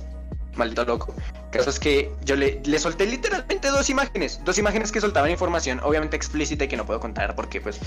maldito 0.60 0.86
loco. 0.86 1.15
Caso 1.52 1.69
es 1.72 1.80
que 1.80 2.12
yo 2.24 2.36
le, 2.36 2.62
le 2.63 2.80
solté 2.80 3.08
literalmente 3.08 3.69
dos 3.69 3.89
imágenes, 3.89 4.39
dos 4.45 4.58
imágenes 4.60 4.91
que 4.91 5.02
soltaban 5.02 5.32
información, 5.32 5.80
obviamente 5.84 6.15
explícita 6.15 6.65
y 6.65 6.67
que 6.67 6.78
no 6.78 6.86
puedo 6.86 7.00
contar 7.00 7.36
porque 7.36 7.60
pues 7.60 7.80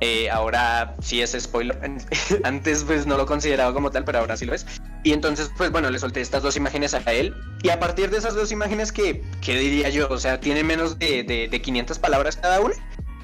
eh, 0.00 0.28
ahora 0.28 0.94
sí 1.00 1.22
es 1.22 1.36
spoiler. 1.38 1.78
Antes 2.44 2.84
pues 2.84 3.06
no 3.06 3.16
lo 3.16 3.24
consideraba 3.24 3.72
como 3.72 3.90
tal, 3.90 4.04
pero 4.04 4.18
ahora 4.18 4.36
sí 4.36 4.44
lo 4.44 4.54
es. 4.54 4.66
Y 5.02 5.12
entonces 5.12 5.50
pues 5.56 5.70
bueno, 5.70 5.90
le 5.90 5.98
solté 5.98 6.20
estas 6.20 6.42
dos 6.42 6.56
imágenes 6.56 6.94
a 6.94 7.00
él. 7.12 7.34
Y 7.62 7.70
a 7.70 7.80
partir 7.80 8.10
de 8.10 8.18
esas 8.18 8.34
dos 8.34 8.52
imágenes 8.52 8.92
que, 8.92 9.22
¿qué 9.40 9.56
diría 9.56 9.88
yo? 9.88 10.08
O 10.10 10.18
sea, 10.18 10.40
tiene 10.40 10.62
menos 10.62 10.98
de, 10.98 11.22
de, 11.22 11.48
de 11.48 11.62
500 11.62 11.98
palabras 11.98 12.36
cada 12.36 12.60
una. 12.60 12.74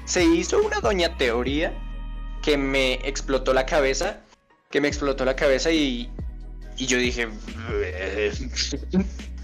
Se 0.05 0.23
hizo 0.23 0.61
una 0.61 0.79
doña 0.79 1.17
teoría 1.17 1.73
que 2.41 2.57
me 2.57 2.93
explotó 3.07 3.53
la 3.53 3.65
cabeza. 3.65 4.19
Que 4.71 4.81
me 4.81 4.87
explotó 4.87 5.23
la 5.23 5.35
cabeza 5.35 5.69
y, 5.69 6.11
y 6.77 6.85
yo 6.85 6.97
dije, 6.97 7.27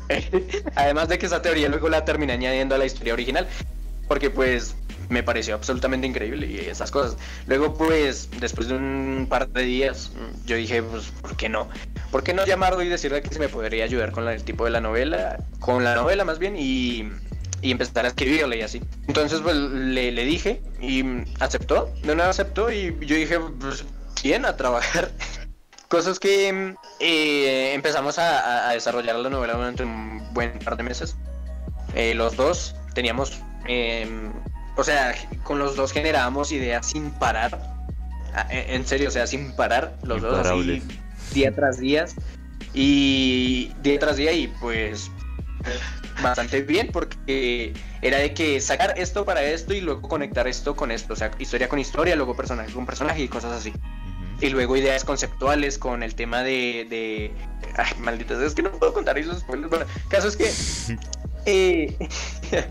además 0.76 1.10
de 1.10 1.18
que 1.18 1.26
esa 1.26 1.42
teoría 1.42 1.70
luego 1.70 1.90
la 1.90 2.06
terminé 2.06 2.34
añadiendo 2.34 2.76
a 2.76 2.78
la 2.78 2.86
historia 2.86 3.14
original, 3.14 3.48
porque 4.08 4.30
pues 4.30 4.76
me 5.10 5.24
pareció 5.24 5.56
absolutamente 5.56 6.08
increíble 6.08 6.48
y 6.48 6.58
esas 6.58 6.92
cosas. 6.92 7.18
Luego 7.48 7.74
pues, 7.74 8.30
después 8.40 8.68
de 8.68 8.76
un 8.76 9.28
par 9.30 9.50
de 9.50 9.64
días, 9.64 10.12
yo 10.46 10.56
dije, 10.56 10.82
pues, 10.84 11.06
¿por 11.22 11.36
qué 11.36 11.50
no? 11.50 11.68
¿Por 12.12 12.24
qué 12.24 12.34
no 12.34 12.46
llamarlo 12.46 12.82
y 12.84 12.88
decirle 12.88 13.22
que 13.22 13.34
se 13.34 13.40
me 13.40 13.50
podría 13.50 13.84
ayudar 13.84 14.12
con 14.12 14.28
el 14.28 14.44
tipo 14.44 14.66
de 14.66 14.72
la 14.72 14.82
novela? 14.82 15.44
Con 15.60 15.84
la 15.84 15.96
novela 15.96 16.26
más 16.26 16.40
bien 16.40 16.56
y, 16.58 17.10
y 17.62 17.72
empezar 17.72 18.06
a 18.06 18.10
escribirle 18.10 18.58
y 18.58 18.62
así. 18.62 18.82
Entonces 19.08 19.42
pues 19.42 19.56
le, 19.56 20.12
le 20.12 20.26
dije 20.26 20.62
y 20.80 21.04
aceptó, 21.40 21.92
de 22.04 22.14
una 22.14 22.30
aceptó 22.30 22.72
y 22.72 22.96
yo 23.02 23.16
dije, 23.16 23.40
pues 23.60 23.84
bien, 24.24 24.46
a 24.46 24.56
trabajar. 24.56 25.12
Cosas 25.90 26.20
que 26.20 26.76
eh, 27.00 27.74
empezamos 27.74 28.20
a, 28.20 28.70
desarrollar 28.74 29.16
la 29.16 29.28
novela 29.28 29.54
durante 29.54 29.84
un 29.84 30.22
buen 30.34 30.60
par 30.60 30.78
de 30.78 30.84
meses. 30.84 31.16
Eh, 31.96 32.14
los 32.14 32.38
dos 32.38 32.76
teníamos, 32.94 33.42
em, 33.66 34.32
o 34.78 34.84
sea, 34.84 35.16
con 35.42 35.58
los 35.58 35.76
dos 35.76 35.92
generábamos 35.92 36.52
ideas 36.52 36.86
sin 36.86 37.10
parar. 37.10 37.60
Ah, 38.36 38.46
en 38.52 38.86
serio, 38.86 39.08
o 39.08 39.12
sea, 39.12 39.26
sin 39.26 39.56
parar, 39.56 39.98
los 40.04 40.22
dos 40.22 40.46
así, 40.46 40.84
día 41.34 41.56
tras 41.56 41.80
día. 41.80 42.06
Y 42.76 43.74
día 43.82 43.98
tras 43.98 44.18
día, 44.18 44.32
y 44.32 44.48
pues 44.48 45.10
bastante 46.22 46.62
bien 46.62 46.90
porque 46.92 47.74
era 48.04 48.20
de 48.20 48.36
que 48.36 48.62
sacar 48.62 48.94
esto 48.96 49.26
para 49.26 49.42
esto 49.42 49.74
y 49.74 49.82
luego 49.82 50.08
conectar 50.08 50.48
esto 50.48 50.76
con 50.76 50.92
esto, 50.92 51.14
o 51.14 51.16
sea, 51.16 51.32
historia 51.40 51.68
con 51.68 51.80
historia, 51.80 52.16
luego 52.16 52.36
personaje 52.36 52.72
con 52.74 52.86
personaje 52.86 53.24
y 53.24 53.28
cosas 53.28 53.54
así 53.54 53.74
y 54.42 54.50
luego 54.50 54.78
ideas 54.78 55.04
conceptuales 55.04 55.78
con 55.78 56.04
el 56.04 56.16
tema 56.16 56.44
de, 56.44 56.88
de... 56.90 57.32
ay 57.78 57.94
malditos 58.00 58.42
es 58.42 58.56
que 58.56 58.62
no 58.62 58.72
puedo 58.72 58.94
contar 58.94 59.18
esos 59.18 59.40
spoilers 59.40 59.70
bueno 59.70 59.86
caso 60.08 60.28
es 60.28 60.38
que 60.38 60.52
eh, 61.46 61.98
eh, 62.52 62.68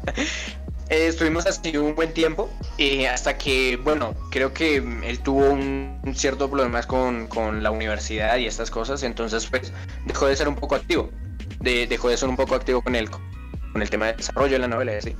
estuvimos 0.88 1.46
así 1.46 1.76
un 1.76 1.94
buen 1.94 2.12
tiempo 2.12 2.50
eh, 2.78 3.08
hasta 3.08 3.36
que 3.36 3.76
bueno 3.76 4.14
creo 4.30 4.52
que 4.52 4.76
él 4.76 5.18
tuvo 5.20 5.50
un, 5.50 6.00
cierto 6.14 6.48
problema 6.48 6.82
con, 6.84 7.26
con, 7.26 7.62
la 7.62 7.70
universidad 7.70 8.36
y 8.38 8.46
estas 8.46 8.70
cosas 8.70 9.02
entonces 9.02 9.46
pues 9.46 9.72
dejó 10.06 10.26
de 10.26 10.36
ser 10.36 10.48
un 10.48 10.54
poco 10.54 10.74
activo 10.74 11.10
de, 11.60 11.86
dejó 11.86 12.08
de 12.08 12.16
ser 12.16 12.28
un 12.28 12.36
poco 12.36 12.54
activo 12.54 12.82
con 12.82 12.94
el 12.94 13.10
con 13.10 13.82
el 13.82 13.90
tema 13.90 14.06
de 14.06 14.14
desarrollo 14.14 14.52
de 14.52 14.58
la 14.60 14.68
novela 14.68 14.94
y 14.94 14.96
así 14.96 15.16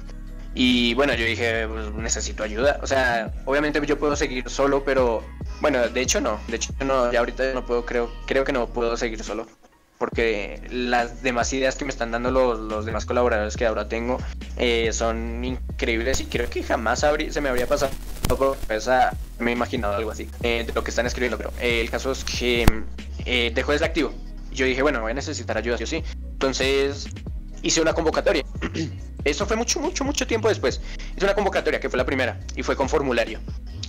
y 0.60 0.92
bueno, 0.94 1.14
yo 1.14 1.24
dije, 1.24 1.68
pues, 1.68 1.92
necesito 1.94 2.42
ayuda. 2.42 2.80
O 2.82 2.86
sea, 2.88 3.32
obviamente 3.44 3.80
yo 3.86 3.96
puedo 3.96 4.16
seguir 4.16 4.50
solo, 4.50 4.82
pero 4.82 5.22
bueno, 5.60 5.88
de 5.88 6.00
hecho 6.00 6.20
no. 6.20 6.40
De 6.48 6.56
hecho 6.56 6.72
no, 6.84 7.12
ya 7.12 7.20
ahorita 7.20 7.54
no 7.54 7.64
puedo, 7.64 7.86
creo, 7.86 8.10
creo 8.26 8.42
que 8.42 8.52
no 8.52 8.66
puedo 8.66 8.96
seguir 8.96 9.22
solo. 9.22 9.46
Porque 9.98 10.60
las 10.68 11.22
demás 11.22 11.52
ideas 11.52 11.76
que 11.76 11.84
me 11.84 11.92
están 11.92 12.10
dando 12.10 12.32
los, 12.32 12.58
los 12.58 12.86
demás 12.86 13.06
colaboradores 13.06 13.56
que 13.56 13.66
ahora 13.66 13.88
tengo 13.88 14.18
eh, 14.56 14.90
son 14.92 15.44
increíbles 15.44 16.20
y 16.20 16.24
creo 16.24 16.50
que 16.50 16.64
jamás 16.64 17.06
se 17.30 17.40
me 17.40 17.50
habría 17.50 17.68
pasado 17.68 17.92
por 18.28 18.56
me 19.38 19.52
he 19.52 19.54
imaginado 19.54 19.94
algo 19.94 20.10
así 20.10 20.28
eh, 20.42 20.64
de 20.66 20.72
lo 20.72 20.82
que 20.82 20.90
están 20.90 21.06
escribiendo. 21.06 21.36
Pero 21.36 21.52
eh, 21.60 21.82
el 21.82 21.88
caso 21.88 22.10
es 22.10 22.24
que 22.24 22.66
dejó 23.54 23.70
de 23.70 23.78
ser 23.78 23.86
activo. 23.86 24.12
Yo 24.50 24.66
dije, 24.66 24.82
bueno, 24.82 25.02
voy 25.02 25.12
a 25.12 25.14
necesitar 25.14 25.56
ayuda, 25.56 25.78
sí 25.78 25.84
o 25.84 25.86
sí. 25.86 26.02
Entonces 26.32 27.06
hice 27.62 27.80
una 27.80 27.92
convocatoria. 27.92 28.44
Eso 29.28 29.46
fue 29.46 29.56
mucho, 29.56 29.78
mucho, 29.80 30.04
mucho 30.04 30.26
tiempo 30.26 30.48
después. 30.48 30.80
Hice 31.16 31.24
una 31.24 31.34
convocatoria 31.34 31.80
que 31.80 31.90
fue 31.90 31.98
la 31.98 32.06
primera 32.06 32.40
y 32.56 32.62
fue 32.62 32.76
con 32.76 32.88
formulario. 32.88 33.40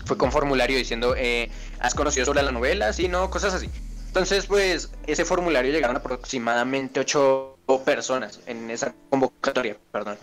Fue 0.06 0.18
con 0.18 0.32
formulario 0.32 0.78
diciendo, 0.78 1.16
eh, 1.18 1.50
¿has 1.80 1.96
conocido 1.96 2.26
sobre 2.26 2.44
la 2.44 2.52
novela? 2.52 2.92
Sí, 2.94 3.08
no, 3.08 3.30
cosas 3.30 3.54
así. 3.54 3.70
Entonces, 4.08 4.48
pues, 4.48 4.90
ese 5.08 5.24
formulario 5.24 5.72
llegaron 5.72 5.96
aproximadamente 5.96 7.00
ocho 7.00 7.58
personas 7.86 8.40
en 8.48 8.70
esa 8.72 8.94
convocatoria, 9.10 9.78
perdón. 9.92 10.18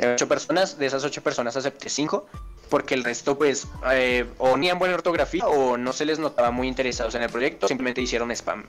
Ocho 0.00 0.28
personas, 0.28 0.78
de 0.78 0.86
esas 0.86 1.04
ocho 1.04 1.22
personas 1.22 1.56
acepté 1.56 1.88
cinco, 1.88 2.26
porque 2.68 2.94
el 2.94 3.04
resto, 3.04 3.38
pues, 3.38 3.66
eh, 3.92 4.26
o 4.38 4.52
tenían 4.52 4.78
buena 4.78 4.94
ortografía 4.94 5.46
o 5.46 5.76
no 5.76 5.92
se 5.92 6.04
les 6.04 6.18
notaba 6.18 6.50
muy 6.50 6.68
interesados 6.68 7.14
en 7.14 7.22
el 7.22 7.30
proyecto, 7.30 7.68
simplemente 7.68 8.00
hicieron 8.00 8.30
spam. 8.32 8.64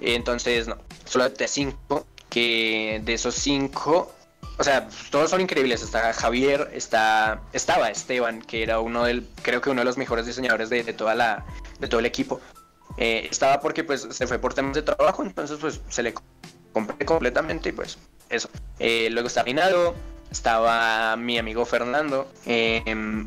Entonces, 0.00 0.66
no, 0.68 0.78
solo 1.04 1.24
acepté 1.24 1.48
cinco, 1.48 2.06
que 2.28 3.00
de 3.04 3.14
esos 3.14 3.34
cinco, 3.34 4.12
o 4.58 4.64
sea, 4.64 4.88
todos 5.10 5.30
son 5.30 5.40
increíbles. 5.40 5.82
Está 5.82 6.12
Javier, 6.12 6.70
está, 6.72 7.40
estaba 7.52 7.90
Esteban, 7.90 8.42
que 8.42 8.62
era 8.62 8.80
uno 8.80 9.04
del, 9.04 9.26
creo 9.42 9.60
que 9.60 9.70
uno 9.70 9.82
de 9.82 9.84
los 9.84 9.96
mejores 9.96 10.26
diseñadores 10.26 10.68
de, 10.68 10.82
toda 10.92 11.14
la, 11.14 11.46
de 11.78 11.86
todo 11.86 12.00
el 12.00 12.06
equipo. 12.06 12.40
Eh, 12.96 13.28
estaba 13.30 13.60
porque 13.60 13.84
pues 13.84 14.08
se 14.10 14.26
fue 14.26 14.38
por 14.38 14.54
temas 14.54 14.74
de 14.74 14.82
trabajo, 14.82 15.22
entonces 15.22 15.58
pues 15.60 15.80
se 15.88 16.02
le 16.02 16.14
compré 16.72 17.06
completamente 17.06 17.68
y 17.68 17.72
pues 17.72 17.98
eso. 18.28 18.48
Eh, 18.80 19.08
luego 19.10 19.28
está 19.28 19.44
Rinaldo, 19.44 19.94
estaba 20.32 21.14
mi 21.16 21.38
amigo 21.38 21.64
Fernando. 21.64 22.28
Eh, 22.44 22.82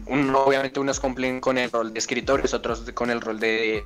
obviamente 0.07 0.81
unos 0.81 0.99
cumplen 0.99 1.39
con 1.39 1.57
el 1.57 1.71
rol 1.71 1.93
de 1.93 1.99
escritores, 1.99 2.53
otros 2.53 2.91
con 2.93 3.09
el 3.09 3.21
rol 3.21 3.39
de 3.39 3.83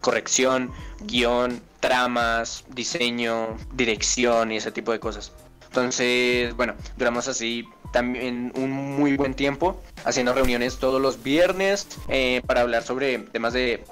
corrección, 0.00 0.70
guion, 1.00 1.60
tramas, 1.80 2.64
diseño, 2.68 3.56
dirección 3.72 4.52
y 4.52 4.58
ese 4.58 4.70
tipo 4.70 4.92
de 4.92 5.00
cosas. 5.00 5.32
Entonces, 5.74 6.54
bueno, 6.54 6.76
duramos 6.96 7.26
así 7.26 7.68
también 7.92 8.52
un 8.54 8.70
muy 8.70 9.16
buen 9.16 9.34
tiempo 9.34 9.82
haciendo 10.04 10.32
reuniones 10.32 10.78
todos 10.78 11.02
los 11.02 11.20
viernes 11.24 11.88
eh, 12.06 12.42
para 12.46 12.60
hablar 12.60 12.84
sobre 12.84 13.18
temas 13.18 13.54
de, 13.54 13.84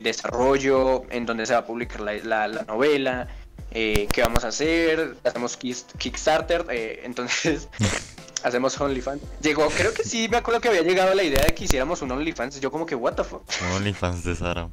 desarrollo, 0.00 1.04
en 1.08 1.24
donde 1.24 1.46
se 1.46 1.54
va 1.54 1.60
a 1.60 1.66
publicar 1.66 2.02
la, 2.02 2.48
novela, 2.68 3.28
eh, 3.70 4.06
qué 4.12 4.20
vamos 4.20 4.44
a 4.44 4.48
hacer, 4.48 5.16
hacemos 5.24 5.56
Kickstarter, 5.56 6.66
eh, 6.68 7.00
entonces 7.04 7.68
hacemos 8.42 8.78
OnlyFans. 8.78 9.22
Llegó, 9.40 9.70
creo 9.70 9.94
que 9.94 10.04
sí, 10.04 10.28
me 10.30 10.36
acuerdo 10.36 10.60
que 10.60 10.68
había 10.68 10.82
llegado 10.82 11.14
la 11.14 11.22
idea 11.22 11.42
de 11.42 11.54
que 11.54 11.64
hiciéramos 11.64 12.02
un 12.02 12.10
OnlyFans, 12.10 12.60
yo 12.60 12.70
como 12.70 12.84
que, 12.84 12.94
what 12.94 13.14
the 13.14 13.24
fuck. 13.24 13.44
OnlyFans 13.76 14.24
de 14.24 14.36
Sara. 14.36 14.68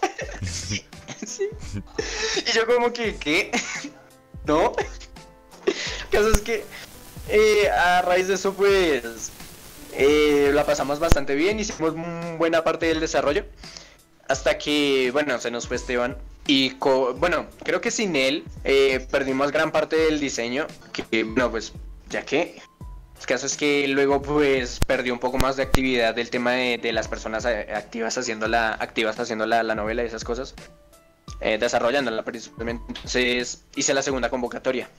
Y 2.46 2.52
yo 2.52 2.66
como 2.66 2.92
que, 2.92 3.16
¿qué? 3.16 3.52
¿No? 4.46 4.72
Caso 6.12 6.30
es 6.30 6.42
que 6.42 6.64
eh, 7.30 7.70
a 7.70 8.02
raíz 8.02 8.28
de 8.28 8.34
eso 8.34 8.52
pues 8.52 9.32
eh, 9.94 10.50
la 10.52 10.64
pasamos 10.66 10.98
bastante 10.98 11.34
bien, 11.34 11.58
hicimos 11.58 11.94
buena 12.36 12.62
parte 12.62 12.86
del 12.86 13.00
desarrollo. 13.00 13.46
hasta 14.28 14.58
que, 14.58 15.10
bueno, 15.12 15.38
se 15.40 15.50
nos 15.50 15.66
fue 15.66 15.76
Esteban. 15.76 16.16
Y 16.46 16.74
bueno, 17.16 17.46
creo 17.64 17.80
que 17.80 17.90
sin 17.90 18.16
él 18.16 18.44
eh, 18.64 19.06
perdimos 19.10 19.52
gran 19.52 19.72
parte 19.72 19.96
del 19.96 20.20
diseño. 20.20 20.66
Que, 20.92 21.24
no, 21.24 21.50
pues, 21.50 21.72
ya 22.10 22.24
que. 22.24 22.60
El 23.20 23.26
caso 23.26 23.46
es 23.46 23.56
que 23.56 23.86
luego 23.88 24.20
pues 24.20 24.80
perdió 24.84 25.12
un 25.12 25.20
poco 25.20 25.38
más 25.38 25.56
de 25.56 25.62
actividad 25.62 26.12
del 26.14 26.28
tema 26.28 26.52
de, 26.52 26.92
las 26.92 27.06
personas 27.06 27.46
activas 27.46 28.18
haciendo 28.18 28.48
la, 28.48 28.72
activas 28.72 29.18
haciendo 29.20 29.46
la, 29.46 29.62
novela 29.62 30.02
y 30.02 30.06
esas 30.06 30.24
cosas. 30.24 30.54
Eh, 31.40 31.56
desarrollándola 31.58 32.22
principalmente. 32.24 32.84
Entonces 32.88 33.62
hice 33.76 33.94
la 33.94 34.02
segunda 34.02 34.28
convocatoria. 34.28 34.90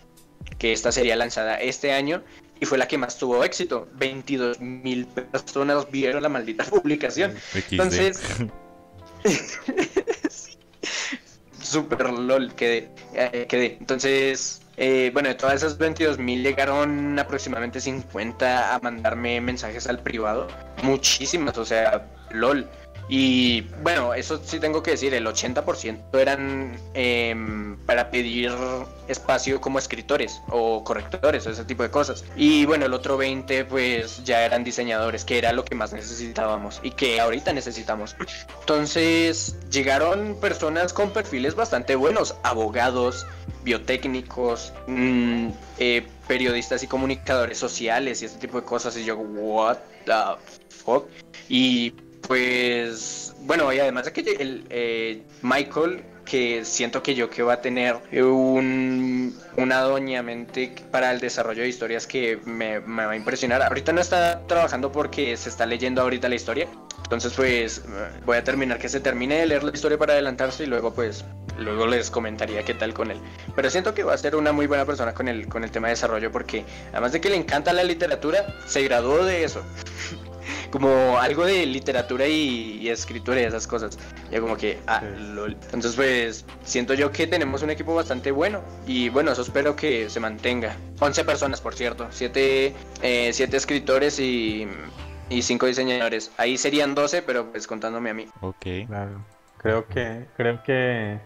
Que 0.58 0.72
esta 0.72 0.92
sería 0.92 1.16
lanzada 1.16 1.58
este 1.58 1.92
año 1.92 2.24
y 2.60 2.66
fue 2.66 2.78
la 2.78 2.88
que 2.88 2.98
más 2.98 3.18
tuvo 3.18 3.44
éxito. 3.44 3.88
22 3.96 4.60
mil 4.60 5.06
personas 5.06 5.90
vieron 5.92 6.24
la 6.24 6.30
maldita 6.30 6.64
publicación. 6.64 7.36
Entonces, 7.72 8.22
super 11.62 12.12
lol 12.12 12.54
quedé, 12.56 12.90
eh, 13.14 13.46
quedé. 13.50 13.78
Entonces, 13.80 14.62
eh, 14.78 15.12
bueno, 15.14 15.30
de 15.30 15.36
todas 15.36 15.56
esas 15.56 15.78
22 15.78 16.18
mil 16.18 16.44
llegaron 16.44 17.18
aproximadamente 17.20 17.80
50 17.80 18.76
a 18.76 18.80
mandarme 18.80 19.40
mensajes 19.42 19.88
al 19.88 20.02
privado. 20.02 20.48
Muchísimas, 20.84 21.58
o 21.58 21.66
sea, 21.66 22.08
lol. 22.32 22.68
Y 23.10 23.62
bueno, 23.82 24.14
eso 24.14 24.40
sí 24.44 24.60
tengo 24.60 24.82
que 24.82 24.92
decir, 24.92 25.14
el 25.14 25.26
80% 25.26 26.20
eran 26.20 26.78
em, 26.94 27.78
para 27.86 28.10
pedir 28.10 28.52
espacio 29.08 29.60
como 29.60 29.78
escritores 29.78 30.42
o 30.50 30.84
correctores 30.84 31.46
o 31.46 31.52
ese 31.52 31.66
tipo 31.66 31.84
de 31.84 31.92
cosas. 31.92 32.24
Y 32.36 32.66
bueno, 32.66 32.86
el 32.86 32.94
otro 32.94 33.20
20% 33.20 33.68
pues 33.68 34.24
ya 34.24 34.46
eran 34.46 34.64
diseñadores, 34.64 35.26
que 35.26 35.38
era 35.38 35.52
lo 35.52 35.66
que 35.66 35.76
más 35.76 35.94
necesitábamos 35.94 36.80
y 36.84 36.92
que 36.92 37.20
ahorita 37.20 37.54
necesitamos. 37.54 38.16
Entonces 38.62 39.58
llegaron 39.70 40.38
personas 40.40 40.94
con 40.94 41.12
perfiles 41.12 41.56
bastante 41.56 41.96
buenos, 41.96 42.36
abogados, 42.44 43.26
biotécnicos, 43.64 44.74
mm, 44.88 45.50
eh, 45.80 46.08
periodistas 46.28 46.84
y 46.84 46.88
comunicadores 46.88 47.58
sociales 47.58 48.22
y 48.22 48.26
ese 48.26 48.38
tipo 48.38 48.60
de 48.60 48.66
cosas. 48.66 48.96
Y 48.98 49.04
yo, 49.04 49.18
what 49.18 49.78
the 50.06 50.14
fuck? 50.70 51.06
Y 51.50 51.94
pues 52.28 53.36
bueno, 53.42 53.72
y 53.74 53.80
además 53.80 54.06
de 54.06 54.14
que 54.14 54.22
el 54.40 54.66
eh, 54.70 55.24
Michael, 55.42 56.04
que 56.26 56.64
siento 56.64 57.04
que 57.04 57.16
yo 57.16 57.30
que 57.30 57.44
va 57.44 57.54
a 57.54 57.62
tener 57.62 57.98
un, 58.14 59.38
una 59.58 59.82
doña 59.82 60.24
mente 60.24 60.74
para 60.92 61.12
el 61.12 61.20
desarrollo 61.20 61.64
de 61.64 61.70
historias 61.70 62.08
que 62.08 62.40
me, 62.46 62.80
me, 62.80 63.06
va 63.06 63.12
a 63.12 63.16
impresionar. 63.16 63.62
Ahorita 63.62 63.92
no 63.92 64.02
está 64.02 64.42
trabajando 64.48 64.92
porque 64.92 65.36
se 65.36 65.50
está 65.50 65.66
leyendo 65.66 66.02
ahorita 66.02 66.30
la 66.30 66.36
historia. 66.36 66.68
Entonces 67.04 67.34
pues 67.34 67.84
voy 68.26 68.38
a 68.38 68.44
terminar 68.44 68.80
que 68.80 68.90
se 68.90 69.00
termine 69.00 69.36
de 69.36 69.46
leer 69.46 69.64
la 69.64 69.72
historia 69.72 69.98
para 69.98 70.14
adelantarse 70.14 70.64
y 70.64 70.68
luego 70.68 70.94
pues 70.94 71.26
luego 71.58 71.86
les 71.86 72.10
comentaría 72.10 72.64
qué 72.64 72.74
tal 72.74 72.94
con 72.94 73.12
él. 73.12 73.20
Pero 73.56 73.70
siento 73.70 73.94
que 73.94 74.04
va 74.04 74.14
a 74.14 74.18
ser 74.18 74.36
una 74.36 74.52
muy 74.52 74.68
buena 74.68 74.86
persona 74.86 75.14
con 75.14 75.28
el, 75.28 75.48
con 75.48 75.64
el 75.64 75.72
tema 75.72 75.88
de 75.88 75.94
desarrollo 75.94 76.32
porque 76.32 76.66
además 76.92 77.12
de 77.12 77.22
que 77.22 77.30
le 77.30 77.36
encanta 77.36 77.74
la 77.74 77.84
literatura, 77.84 78.48
se 78.66 78.82
graduó 78.84 79.24
de 79.26 79.44
eso. 79.44 79.64
como 80.74 81.20
algo 81.20 81.46
de 81.46 81.68
literatura 81.68 82.26
y, 82.26 82.90
escritura 82.90 83.40
y 83.40 83.44
esas 83.44 83.68
cosas. 83.68 84.00
Ya 84.32 84.42
como 84.42 84.58
que, 84.58 84.80
ah, 84.88 85.04
lol. 85.36 85.56
Entonces, 85.66 85.96
pues, 85.96 86.46
siento 86.64 86.96
yo 86.96 87.12
que 87.12 87.28
tenemos 87.28 87.62
un 87.62 87.70
equipo 87.70 87.94
bastante 87.94 88.32
bueno. 88.32 88.62
Y 88.88 89.10
bueno, 89.10 89.34
eso 89.34 89.44
espero 89.44 89.76
que 89.76 90.10
se 90.10 90.20
mantenga. 90.20 90.76
11 91.00 91.26
personas, 91.26 91.62
por 91.62 91.76
cierto. 91.76 92.08
7 92.10 92.74
eh, 93.04 93.30
siete 93.34 93.56
escritores 93.56 94.20
y, 94.20 94.68
y 95.30 95.44
5 95.44 95.68
diseñadores. 95.68 96.32
Ahí 96.38 96.58
serían 96.58 96.96
12, 96.96 97.22
pero 97.22 97.52
pues 97.52 97.68
contándome 97.68 98.10
a 98.10 98.16
mí. 98.16 98.26
Ok. 98.42 98.66
Claro. 98.88 99.24
Creo 99.58 99.88
que, 99.88 100.26
creo 100.36 100.64
que 100.64 101.20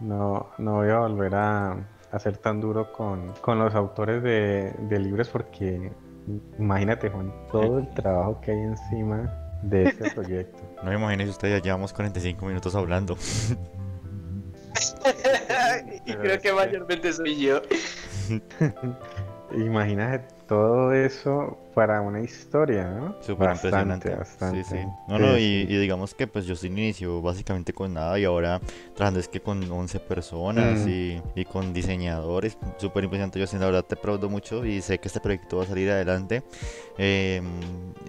no, 0.00 0.50
no 0.58 0.72
voy 0.72 0.90
a 0.90 0.98
volver 0.98 1.36
a, 1.36 1.76
a 2.10 2.18
ser 2.18 2.36
tan 2.38 2.60
duro 2.60 2.92
con, 2.92 3.32
con 3.34 3.60
los 3.60 3.76
autores 3.76 4.24
de, 4.24 4.72
de 4.76 4.98
libros 4.98 5.28
porque 5.28 5.92
Imagínate, 6.58 7.08
Juan, 7.08 7.32
todo 7.50 7.78
el 7.78 7.88
trabajo 7.94 8.40
que 8.40 8.52
hay 8.52 8.58
encima 8.58 9.32
de 9.62 9.84
este 9.84 10.10
proyecto. 10.14 10.58
No 10.82 10.90
me 10.90 10.96
imagines, 10.96 11.28
usted 11.30 11.50
ya 11.50 11.62
llevamos 11.62 11.92
45 11.92 12.46
minutos 12.46 12.74
hablando. 12.74 13.16
y 16.06 16.12
creo 16.12 16.40
que 16.40 16.52
mayormente 16.52 17.12
soy 17.12 17.36
yo. 17.40 17.60
Imagínate 19.52 20.34
todo 20.46 20.92
eso 20.92 21.58
para 21.78 22.00
una 22.00 22.20
historia, 22.20 22.90
¿no? 22.90 23.14
Súper 23.20 23.50
impresionante. 23.50 24.10
Bastante. 24.12 24.64
Sí, 24.64 24.70
sí. 24.78 24.84
No, 25.06 25.16
no, 25.16 25.38
y, 25.38 25.64
digamos 25.64 26.12
que 26.12 26.26
pues 26.26 26.44
yo 26.44 26.56
sí 26.56 26.66
inicio 26.66 27.22
básicamente 27.22 27.72
con 27.72 27.94
nada 27.94 28.18
y 28.18 28.24
ahora 28.24 28.60
trabajando 28.96 29.20
es 29.20 29.28
que 29.28 29.40
con 29.40 29.62
11 29.62 30.00
personas 30.00 30.80
mm. 30.80 30.88
y, 30.88 31.22
y, 31.36 31.44
con 31.44 31.72
diseñadores, 31.72 32.58
súper 32.78 33.04
impresionante. 33.04 33.38
Yo 33.38 33.46
sí, 33.46 33.56
la 33.58 33.66
verdad 33.66 33.84
te 33.84 33.94
aplaudo 33.94 34.28
mucho 34.28 34.66
y 34.66 34.82
sé 34.82 34.98
que 34.98 35.06
este 35.06 35.20
proyecto 35.20 35.58
va 35.58 35.62
a 35.62 35.66
salir 35.66 35.88
adelante. 35.88 36.42
Em, 36.98 37.44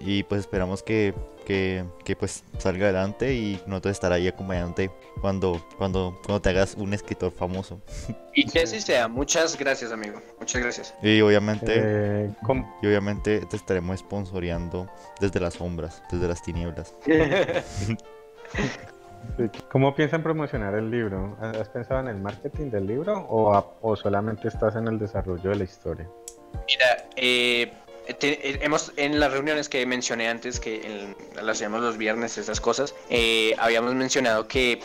y 0.04 0.24
pues 0.24 0.40
esperamos 0.40 0.82
que, 0.82 1.14
que, 1.46 1.84
que, 2.04 2.16
pues 2.16 2.42
salga 2.58 2.86
adelante 2.86 3.34
y 3.34 3.60
nosotros 3.66 3.92
estar 3.92 4.12
ahí 4.12 4.26
acompañándote 4.26 4.90
cuando, 5.20 5.64
cuando, 5.78 6.18
cuando 6.26 6.42
te 6.42 6.48
hagas 6.48 6.74
un 6.74 6.92
escritor 6.92 7.30
famoso. 7.30 7.80
Y 8.32 8.46
que 8.46 8.60
así 8.60 8.80
sea. 8.80 9.08
Muchas 9.08 9.58
gracias, 9.58 9.90
amigo. 9.90 10.22
Muchas 10.38 10.62
gracias. 10.62 10.94
Y 11.02 11.20
obviamente, 11.20 11.74
eh, 11.76 12.30
y 12.80 12.86
obviamente 12.86 13.40
te 13.40 13.56
estaremos 13.60 14.00
sponsoreando 14.00 14.88
desde 15.20 15.40
las 15.40 15.54
sombras, 15.54 16.02
desde 16.10 16.28
las 16.28 16.42
tinieblas. 16.42 16.94
¿Cómo 19.70 19.94
piensan 19.94 20.22
promocionar 20.22 20.74
el 20.74 20.90
libro? 20.90 21.36
¿Has 21.40 21.68
pensado 21.68 22.00
en 22.00 22.08
el 22.08 22.16
marketing 22.16 22.70
del 22.70 22.86
libro 22.86 23.26
o, 23.28 23.76
o 23.82 23.96
solamente 23.96 24.48
estás 24.48 24.76
en 24.76 24.88
el 24.88 24.98
desarrollo 24.98 25.50
de 25.50 25.56
la 25.56 25.64
historia? 25.64 26.08
Mira, 26.66 27.06
eh, 27.16 27.72
eh, 28.08 28.58
hemos 28.62 28.92
en 28.96 29.20
las 29.20 29.32
reuniones 29.32 29.68
que 29.68 29.84
mencioné 29.86 30.28
antes, 30.28 30.58
que 30.58 31.14
las 31.34 31.56
hacíamos 31.56 31.80
los 31.80 31.96
viernes, 31.96 32.38
esas 32.38 32.60
cosas, 32.60 32.94
eh, 33.08 33.54
habíamos 33.58 33.94
mencionado 33.94 34.48
que 34.48 34.80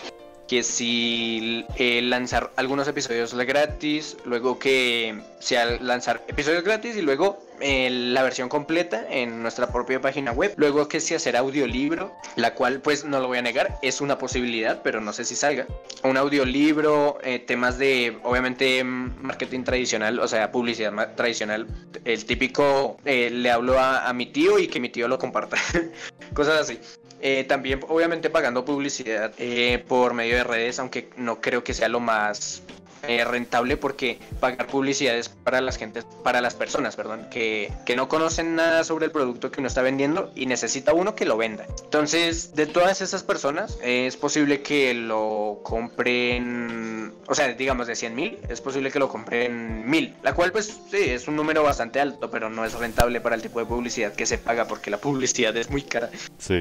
que 0.48 0.62
si 0.62 1.66
eh, 1.78 2.02
lanzar 2.04 2.52
algunos 2.56 2.88
episodios 2.88 3.34
gratis, 3.34 4.18
luego 4.26 4.60
que 4.60 5.20
sea 5.40 5.66
lanzar 5.82 6.24
episodios 6.28 6.64
gratis 6.64 6.96
y 6.98 7.02
luego 7.02 7.40
eh, 7.60 7.90
la 7.90 8.24
versión 8.24 8.50
completa 8.50 9.06
en 9.10 9.42
nuestra 9.42 9.72
propia 9.72 10.02
página 10.02 10.32
web, 10.32 10.54
luego 10.58 10.88
que 10.88 11.00
sea 11.00 11.18
hacer 11.18 11.36
audiolibro, 11.38 12.14
la 12.36 12.54
cual 12.54 12.82
pues 12.82 13.06
no 13.06 13.20
lo 13.20 13.28
voy 13.28 13.38
a 13.38 13.42
negar, 13.42 13.78
es 13.82 14.02
una 14.02 14.18
posibilidad, 14.18 14.82
pero 14.84 15.02
no 15.02 15.14
sé 15.14 15.26
si 15.26 15.36
salga. 15.36 15.66
Un 16.04 16.18
audiolibro, 16.18 17.18
eh, 17.24 17.40
temas 17.40 17.78
de 17.78 18.18
obviamente 18.24 18.84
marketing 18.84 19.64
tradicional, 19.64 20.20
o 20.20 20.28
sea, 20.28 20.52
publicidad 20.52 21.16
tradicional, 21.16 21.68
el 22.04 22.26
típico 22.26 22.98
le 23.06 23.52
hablo 23.52 23.80
a 23.80 24.12
mi 24.14 24.28
tío 24.28 24.60
y 24.60 24.68
que 24.68 24.80
mi 24.80 24.90
tío 24.90 25.08
lo 25.08 25.18
comparta, 25.18 25.58
cosas 26.34 26.62
así. 26.62 26.80
Eh, 27.22 27.46
también 27.46 27.80
obviamente 27.88 28.30
pagando 28.30 28.66
publicidad 28.66 29.34
eh, 29.38 29.84
por 29.88 30.14
medio 30.14 30.36
de 30.36 30.44
redes, 30.44 30.78
aunque 30.80 31.10
no 31.18 31.42
creo 31.42 31.64
que 31.64 31.74
sea 31.74 31.88
lo 31.88 32.00
más 32.00 32.62
eh, 33.08 33.24
rentable 33.26 33.78
porque 33.78 34.20
pagar 34.40 34.68
publicidad 34.68 35.16
es 35.18 35.30
para 35.30 35.62
las 35.62 35.78
gentes, 35.78 36.06
para 36.24 36.42
las 36.42 36.54
personas, 36.54 36.96
perdón, 36.96 37.28
que, 37.30 37.72
que, 37.86 37.96
no 37.96 38.08
conocen 38.08 38.56
nada 38.56 38.84
sobre 38.84 39.06
el 39.06 39.12
producto 39.12 39.52
que 39.52 39.62
uno 39.62 39.68
está 39.68 39.82
vendiendo 39.82 40.32
y 40.36 40.46
necesita 40.46 40.94
uno 40.94 41.16
que 41.16 41.26
lo 41.26 41.38
venda. 41.38 41.66
Entonces, 41.84 42.56
de 42.56 42.66
todas 42.66 43.02
esas 43.02 43.24
personas, 43.24 43.78
es 43.82 44.18
posible 44.18 44.62
que 44.62 44.94
lo 44.94 45.60
compren, 45.64 47.14
o 47.28 47.36
sea, 47.36 47.48
digamos 47.54 47.88
de 47.88 47.96
100 47.96 48.16
mil, 48.16 48.38
es 48.50 48.62
posible 48.62 48.92
que 48.92 49.00
lo 49.00 49.10
compren 49.10 49.90
mil, 49.90 50.16
la 50.24 50.34
cual 50.34 50.52
pues 50.52 50.80
sí, 50.90 50.98
es 50.98 51.28
un 51.28 51.36
número 51.36 51.64
bastante 51.64 52.00
alto, 52.00 52.30
pero 52.30 52.50
no 52.50 52.66
es 52.66 52.74
rentable 52.74 53.22
para 53.22 53.36
el 53.36 53.42
tipo 53.42 53.60
de 53.60 53.66
publicidad 53.66 54.14
que 54.14 54.26
se 54.26 54.38
paga 54.38 54.68
porque 54.68 54.90
la 54.90 54.98
publicidad 54.98 55.56
es 55.58 55.70
muy 55.70 55.82
cara. 55.82 56.10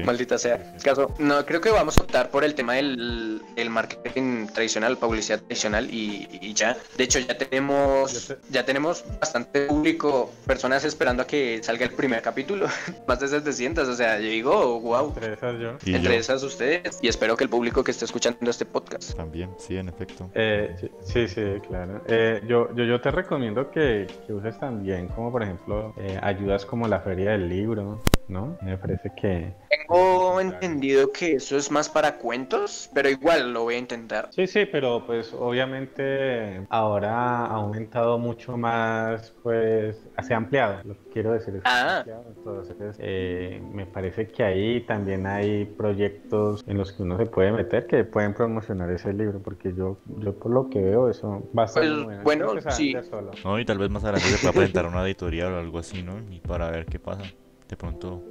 Maldita 0.05 0.37
sea. 0.37 0.75
caso, 0.83 1.13
no, 1.19 1.45
creo 1.45 1.61
que 1.61 1.69
vamos 1.69 1.97
a 1.97 2.01
optar 2.01 2.29
por 2.29 2.43
el 2.43 2.55
tema 2.55 2.73
del, 2.73 3.41
del 3.55 3.69
marketing 3.69 4.47
tradicional, 4.47 4.97
publicidad 4.97 5.39
tradicional 5.39 5.89
y, 5.91 6.34
y 6.41 6.53
ya. 6.53 6.77
De 6.97 7.03
hecho, 7.03 7.19
ya 7.19 7.37
tenemos, 7.37 8.35
ya 8.49 8.65
tenemos 8.65 9.03
bastante 9.19 9.67
público, 9.67 10.31
personas 10.45 10.83
esperando 10.83 11.23
a 11.23 11.27
que 11.27 11.61
salga 11.63 11.85
el 11.85 11.91
primer 11.91 12.21
capítulo. 12.21 12.67
Más 13.07 13.19
de 13.19 13.27
700, 13.27 13.87
o 13.87 13.95
sea, 13.95 14.19
yo 14.19 14.27
digo, 14.27 14.79
wow. 14.79 15.07
Entre 15.07 15.33
esas 15.33 15.59
yo. 15.59 15.77
Entre 15.85 16.17
esas 16.17 16.43
ustedes. 16.43 16.99
Y 17.01 17.07
espero 17.07 17.35
que 17.35 17.43
el 17.43 17.49
público 17.49 17.83
que 17.83 17.91
esté 17.91 18.05
escuchando 18.05 18.49
este 18.49 18.65
podcast. 18.65 19.15
También, 19.15 19.51
sí, 19.57 19.77
en 19.77 19.89
efecto. 19.89 20.29
Eh, 20.33 20.75
sí, 21.03 21.27
sí, 21.27 21.41
claro. 21.67 22.01
Eh, 22.07 22.41
yo, 22.47 22.73
yo, 22.75 22.83
yo 22.83 23.01
te 23.01 23.11
recomiendo 23.11 23.71
que, 23.71 24.07
que 24.25 24.33
uses 24.33 24.57
también, 24.59 25.07
como 25.09 25.31
por 25.31 25.43
ejemplo, 25.43 25.93
eh, 25.97 26.19
ayudas 26.21 26.65
como 26.65 26.87
la 26.87 26.99
feria 26.99 27.31
del 27.31 27.49
libro, 27.49 28.01
¿no? 28.27 28.57
Me 28.61 28.77
parece 28.77 29.11
que 29.15 29.53
tengo 29.69 30.39
entendido 30.39 31.11
que 31.11 31.33
eso 31.33 31.57
es 31.57 31.69
más 31.71 31.89
para 31.89 32.17
cuentos, 32.17 32.89
pero 32.93 33.09
igual 33.09 33.53
lo 33.53 33.63
voy 33.63 33.75
a 33.75 33.79
intentar. 33.79 34.29
Sí, 34.31 34.47
sí, 34.47 34.65
pero 34.65 35.05
pues 35.05 35.33
obviamente 35.33 36.65
ahora 36.69 37.45
ha 37.45 37.47
aumentado 37.47 38.17
mucho 38.17 38.57
más, 38.57 39.33
pues 39.43 40.09
se 40.23 40.33
ha 40.33 40.37
ampliado, 40.37 40.81
lo 40.83 40.95
que 40.95 41.09
quiero 41.13 41.33
decir 41.33 41.55
es 41.55 41.63
que 41.63 41.69
se 41.69 41.75
ha 41.75 41.85
Ah. 41.85 41.97
ampliado, 41.99 42.25
entonces 42.35 42.95
eh, 42.99 43.61
me 43.73 43.85
parece 43.85 44.27
que 44.27 44.43
ahí 44.43 44.81
también 44.85 45.27
hay 45.27 45.65
proyectos 45.65 46.63
en 46.67 46.77
los 46.77 46.91
que 46.93 47.03
uno 47.03 47.17
se 47.17 47.25
puede 47.25 47.51
meter 47.51 47.85
que 47.87 48.03
pueden 48.05 48.33
promocionar 48.33 48.89
ese 48.91 49.13
libro, 49.13 49.39
porque 49.41 49.73
yo, 49.73 49.97
yo 50.19 50.33
por 50.37 50.51
lo 50.51 50.69
que 50.69 50.81
veo 50.81 51.09
eso 51.09 51.47
va 51.57 51.63
a 51.63 51.65
estar 51.65 51.83
Pues, 51.83 51.93
muy 51.93 52.03
bueno. 52.05 52.23
bueno, 52.23 52.71
sí. 52.71 52.95
solo. 53.09 53.31
No, 53.43 53.59
y 53.59 53.65
tal 53.65 53.77
vez 53.77 53.89
más 53.89 54.03
adelante 54.03 54.27
se 54.29 54.37
pueda 54.39 54.53
presentar 54.53 54.85
a 54.85 54.89
una 54.89 55.05
editorial 55.05 55.53
o 55.53 55.59
algo 55.59 55.79
así, 55.79 56.01
¿no? 56.01 56.17
Y 56.31 56.39
para 56.39 56.69
ver 56.71 56.85
qué 56.85 56.99
pasa. 56.99 57.23
De 57.69 57.75
pronto, 57.75 58.23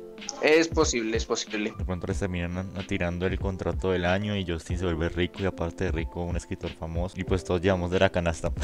Es 0.42 0.68
posible, 0.68 1.16
es 1.16 1.26
posible. 1.26 1.74
de 1.76 1.84
pronto 1.84 2.06
les 2.06 2.20
terminan 2.20 2.70
atirando 2.76 3.26
el 3.26 3.38
contrato 3.38 3.90
del 3.90 4.04
año 4.04 4.36
y 4.36 4.46
Justin 4.46 4.78
se 4.78 4.84
vuelve 4.84 5.08
rico 5.08 5.40
y 5.40 5.44
aparte 5.46 5.84
de 5.84 5.92
rico, 5.92 6.22
un 6.22 6.36
escritor 6.36 6.70
famoso. 6.70 7.18
Y 7.18 7.24
pues 7.24 7.42
todos 7.42 7.60
llevamos 7.60 7.90
de 7.90 7.98
la 8.00 8.10
canasta. 8.10 8.52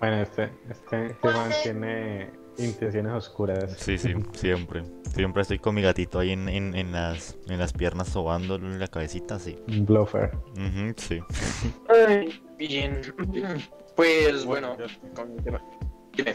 Bueno, 0.00 0.22
este, 0.22 0.50
este, 0.70 1.06
este 1.08 1.28
man 1.28 1.50
tiene 1.62 2.30
intenciones 2.56 3.12
oscuras. 3.12 3.76
Sí, 3.76 3.98
sí, 3.98 4.14
siempre. 4.32 4.82
Siempre 5.14 5.42
estoy 5.42 5.58
con 5.58 5.74
mi 5.74 5.82
gatito 5.82 6.18
ahí 6.18 6.30
en, 6.30 6.48
en, 6.48 6.74
en 6.74 6.92
las, 6.92 7.36
en 7.48 7.58
las 7.58 7.74
piernas 7.74 8.08
sobándole 8.08 8.66
en 8.66 8.78
la 8.80 8.88
cabecita, 8.88 9.38
sí. 9.38 9.58
Un 9.68 9.84
bluffer. 9.84 10.30
Ujú, 10.52 10.94
sí. 10.96 11.20
Bien. 12.58 13.00
Pues 13.96 14.46
bueno, 14.46 14.78
con 15.14 15.32
el 15.32 15.44
tema. 15.44 15.62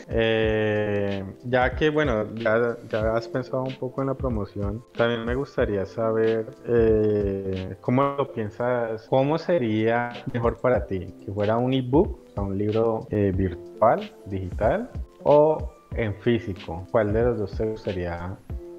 Eh, 0.09 1.23
ya 1.45 1.75
que, 1.75 1.89
bueno, 1.89 2.33
ya, 2.35 2.77
ya 2.89 3.13
has 3.15 3.27
pensado 3.27 3.63
un 3.63 3.75
poco 3.75 4.01
en 4.01 4.07
la 4.07 4.13
promoción, 4.13 4.83
también 4.95 5.25
me 5.25 5.35
gustaría 5.35 5.85
saber 5.85 6.47
eh, 6.67 7.75
cómo 7.81 8.15
lo 8.17 8.31
piensas, 8.31 9.05
cómo 9.09 9.37
sería 9.37 10.11
mejor 10.33 10.57
para 10.57 10.85
ti, 10.87 11.13
que 11.25 11.31
fuera 11.31 11.57
un 11.57 11.73
ebook, 11.73 12.19
o 12.29 12.33
sea, 12.33 12.43
un 12.43 12.57
libro 12.57 13.07
eh, 13.11 13.31
virtual, 13.35 14.11
digital, 14.25 14.89
o 15.23 15.71
en 15.95 16.13
físico. 16.21 16.87
¿Cuál 16.91 17.13
de 17.13 17.21
los 17.23 17.39
dos 17.39 17.51
te 17.57 17.65
gustaría 17.65 18.35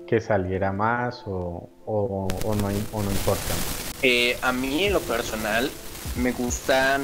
que 0.06 0.20
saliera 0.20 0.72
más 0.72 1.22
o, 1.26 1.68
o- 1.86 2.28
o 2.44 2.54
no, 2.54 2.66
o 2.92 3.02
no 3.02 3.10
importa? 3.10 3.54
A 4.42 4.52
mí 4.52 4.84
en 4.84 4.92
lo 4.92 5.00
personal 5.00 5.68
me 6.16 6.30
gustan, 6.32 7.02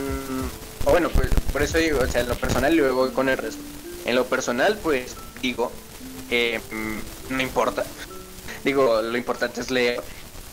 o 0.84 0.90
bueno, 0.92 1.08
pues 1.14 1.30
por 1.52 1.62
eso 1.62 1.78
digo, 1.78 1.98
o 2.00 2.06
sea, 2.06 2.20
en 2.20 2.28
lo 2.28 2.34
personal 2.36 2.72
y 2.72 2.76
luego 2.76 2.96
voy 3.00 3.10
con 3.10 3.28
el 3.28 3.36
resto. 3.36 3.62
En 4.04 4.14
lo 4.14 4.26
personal, 4.26 4.78
pues 4.82 5.14
digo, 5.40 5.72
eh, 6.30 6.60
no 7.30 7.42
importa. 7.42 7.84
Digo, 8.64 9.02
lo 9.02 9.16
importante 9.16 9.60
es 9.60 9.70
leer, 9.70 10.00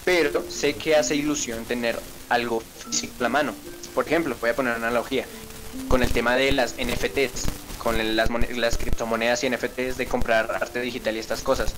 pero 0.05 0.43
sé 0.49 0.73
que 0.73 0.95
hace 0.95 1.15
ilusión 1.15 1.65
tener 1.65 1.99
algo 2.29 2.62
físico 2.62 3.13
en 3.17 3.23
la 3.23 3.29
mano. 3.29 3.53
Por 3.93 4.05
ejemplo, 4.05 4.35
voy 4.39 4.51
a 4.51 4.55
poner 4.55 4.75
una 4.75 4.88
analogía 4.88 5.25
con 5.88 6.03
el 6.03 6.12
tema 6.12 6.35
de 6.35 6.51
las 6.51 6.75
NFTs, 6.75 7.45
con 7.77 8.15
las, 8.15 8.29
las 8.55 8.77
criptomonedas 8.77 9.43
y 9.43 9.49
NFTs 9.49 9.97
de 9.97 10.07
comprar 10.07 10.51
arte 10.51 10.81
digital 10.81 11.15
y 11.15 11.19
estas 11.19 11.41
cosas. 11.41 11.73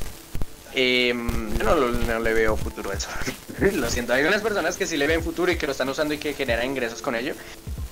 Eh, 0.74 1.14
yo 1.58 1.64
no, 1.64 1.76
no 1.76 2.20
le 2.20 2.34
veo 2.34 2.56
futuro 2.56 2.92
a 2.92 2.94
eso. 2.94 3.10
lo 3.74 3.90
siento, 3.90 4.14
hay 4.14 4.24
unas 4.24 4.42
personas 4.42 4.78
que 4.78 4.88
sí 4.88 4.98
le 4.98 5.08
ven 5.08 5.24
futuro 5.24 5.52
y 5.52 5.58
que 5.58 5.66
lo 5.66 5.74
están 5.74 5.90
usando 5.90 6.14
y 6.14 6.18
que 6.18 6.34
generan 6.34 6.66
ingresos 6.66 7.02
con 7.02 7.16
ello. 7.16 7.34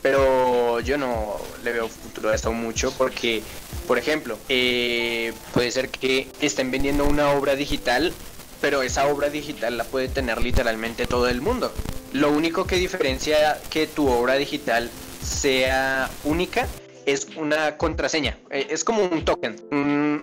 Pero 0.01 0.79
yo 0.79 0.97
no 0.97 1.37
le 1.63 1.73
veo 1.73 1.89
futuro 1.89 2.29
a 2.29 2.35
esto 2.35 2.53
mucho 2.53 2.93
porque, 2.97 3.43
por 3.89 3.97
ejemplo, 3.97 4.37
eh, 4.49 5.33
puede 5.51 5.71
ser 5.71 5.89
que 5.89 6.27
estén 6.41 6.69
vendiendo 6.69 7.05
una 7.05 7.31
obra 7.31 7.55
digital, 7.55 8.13
pero 8.61 8.83
esa 8.83 9.07
obra 9.07 9.31
digital 9.31 9.77
la 9.77 9.83
puede 9.83 10.07
tener 10.07 10.43
literalmente 10.43 11.07
todo 11.07 11.27
el 11.27 11.41
mundo. 11.41 11.73
Lo 12.13 12.31
único 12.31 12.67
que 12.67 12.75
diferencia 12.75 13.59
que 13.71 13.87
tu 13.87 14.07
obra 14.07 14.35
digital 14.35 14.91
sea 15.23 16.07
única 16.23 16.67
es 17.11 17.27
una 17.35 17.77
contraseña, 17.77 18.37
eh, 18.49 18.67
es 18.69 18.83
como 18.83 19.03
un 19.03 19.25
token, 19.25 19.55
un, 19.71 20.19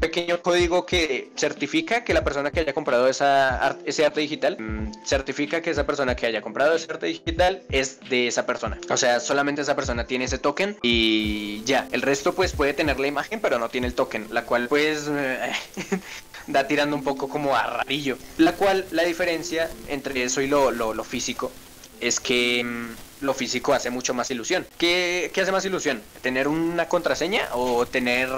pequeño 0.00 0.40
código 0.42 0.86
que 0.86 1.30
certifica 1.36 2.04
que 2.04 2.14
la 2.14 2.24
persona 2.24 2.50
que 2.50 2.60
haya 2.60 2.72
comprado 2.72 3.08
esa 3.08 3.76
ese 3.84 4.04
arte 4.04 4.20
digital, 4.20 4.56
mm, 4.58 5.04
certifica 5.04 5.60
que 5.60 5.70
esa 5.70 5.86
persona 5.86 6.16
que 6.16 6.26
haya 6.26 6.40
comprado 6.40 6.74
ese 6.74 6.90
arte 6.90 7.06
digital 7.06 7.62
es 7.70 8.00
de 8.08 8.26
esa 8.26 8.46
persona. 8.46 8.78
O 8.88 8.96
sea, 8.96 9.20
solamente 9.20 9.62
esa 9.62 9.76
persona 9.76 10.06
tiene 10.06 10.24
ese 10.24 10.38
token 10.38 10.76
y 10.82 11.62
ya. 11.64 11.88
El 11.92 12.02
resto 12.02 12.32
pues 12.34 12.52
puede 12.52 12.74
tener 12.74 12.98
la 12.98 13.06
imagen, 13.06 13.40
pero 13.40 13.58
no 13.58 13.68
tiene 13.68 13.86
el 13.86 13.94
token, 13.94 14.28
la 14.30 14.44
cual 14.44 14.68
pues... 14.68 15.10
da 16.46 16.66
tirando 16.66 16.96
un 16.96 17.04
poco 17.04 17.28
como 17.28 17.54
a 17.54 17.66
rarillo. 17.66 18.18
La 18.38 18.52
cual, 18.52 18.84
la 18.90 19.04
diferencia 19.04 19.70
entre 19.88 20.24
eso 20.24 20.40
y 20.40 20.48
lo, 20.48 20.70
lo, 20.70 20.94
lo 20.94 21.04
físico 21.04 21.52
es 22.00 22.18
que 22.18 22.64
mm, 22.64 23.11
lo 23.22 23.34
físico 23.34 23.72
hace 23.72 23.90
mucho 23.90 24.12
más 24.14 24.30
ilusión. 24.30 24.66
¿Qué, 24.76 25.30
¿Qué 25.32 25.40
hace 25.40 25.52
más 25.52 25.64
ilusión? 25.64 26.02
¿Tener 26.20 26.48
una 26.48 26.88
contraseña 26.88 27.48
o 27.54 27.86
tener 27.86 28.28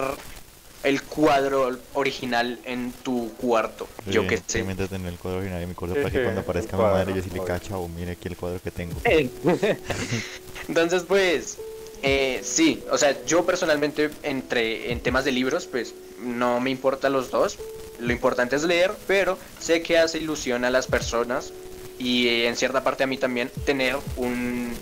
el 0.85 1.03
cuadro 1.03 1.77
original 1.95 2.61
en 2.65 2.93
tu 2.93 3.33
cuarto? 3.35 3.89
Yo 4.07 4.27
qué 4.27 4.37
sé. 4.37 4.59
Simplemente 4.59 4.87
tener 4.87 5.13
el 5.13 5.19
cuadro 5.19 5.39
original 5.39 5.63
en 5.63 5.69
mi 5.71 5.75
cuarto 5.75 5.97
Sí, 5.97 6.03
para 6.03 6.13
que 6.13 6.19
sí, 6.19 6.23
cuando 6.23 6.41
aparezca 6.43 6.77
mi 6.77 6.83
madre 6.83 7.15
yo 7.15 7.23
sí 7.23 7.31
le 7.31 7.43
cacha 7.43 7.77
o 7.77 7.89
mire 7.89 8.13
aquí 8.13 8.29
el 8.29 8.37
cuadro 8.37 8.61
que 8.63 8.71
tengo. 8.71 8.95
Entonces, 10.69 11.03
pues, 11.09 11.59
eh, 12.03 12.41
sí, 12.45 12.83
o 12.91 12.99
sea, 12.99 13.25
yo 13.25 13.45
personalmente 13.47 14.11
entre 14.23 14.93
en 14.93 15.01
temas 15.01 15.25
de 15.25 15.33
libros, 15.33 15.67
pues 15.67 15.95
no 16.21 16.61
me 16.61 16.71
importan 16.71 17.13
los 17.13 17.31
dos. 17.31 17.59
Lo 18.01 18.13
importante 18.13 18.57
es 18.57 18.65
leer, 18.65 18.93
pero 19.07 19.39
sé 19.61 19.81
que 19.81 19.99
hace 19.99 20.19
ilusión 20.19 20.65
a 20.65 20.71
las 20.71 20.87
personas 20.87 21.53
y 21.99 22.29
eh, 22.29 22.49
en 22.49 22.57
cierta 22.57 22.83
parte 22.83 23.05
a 23.05 23.07
mí 23.07 23.17
también 23.17 23.51
tener 23.65 23.97
un, 24.17 24.73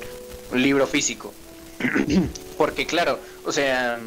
un 0.50 0.62
libro 0.62 0.86
físico. 0.86 1.32
Porque 2.58 2.86
claro, 2.86 3.18
o 3.44 3.52
sea, 3.52 3.98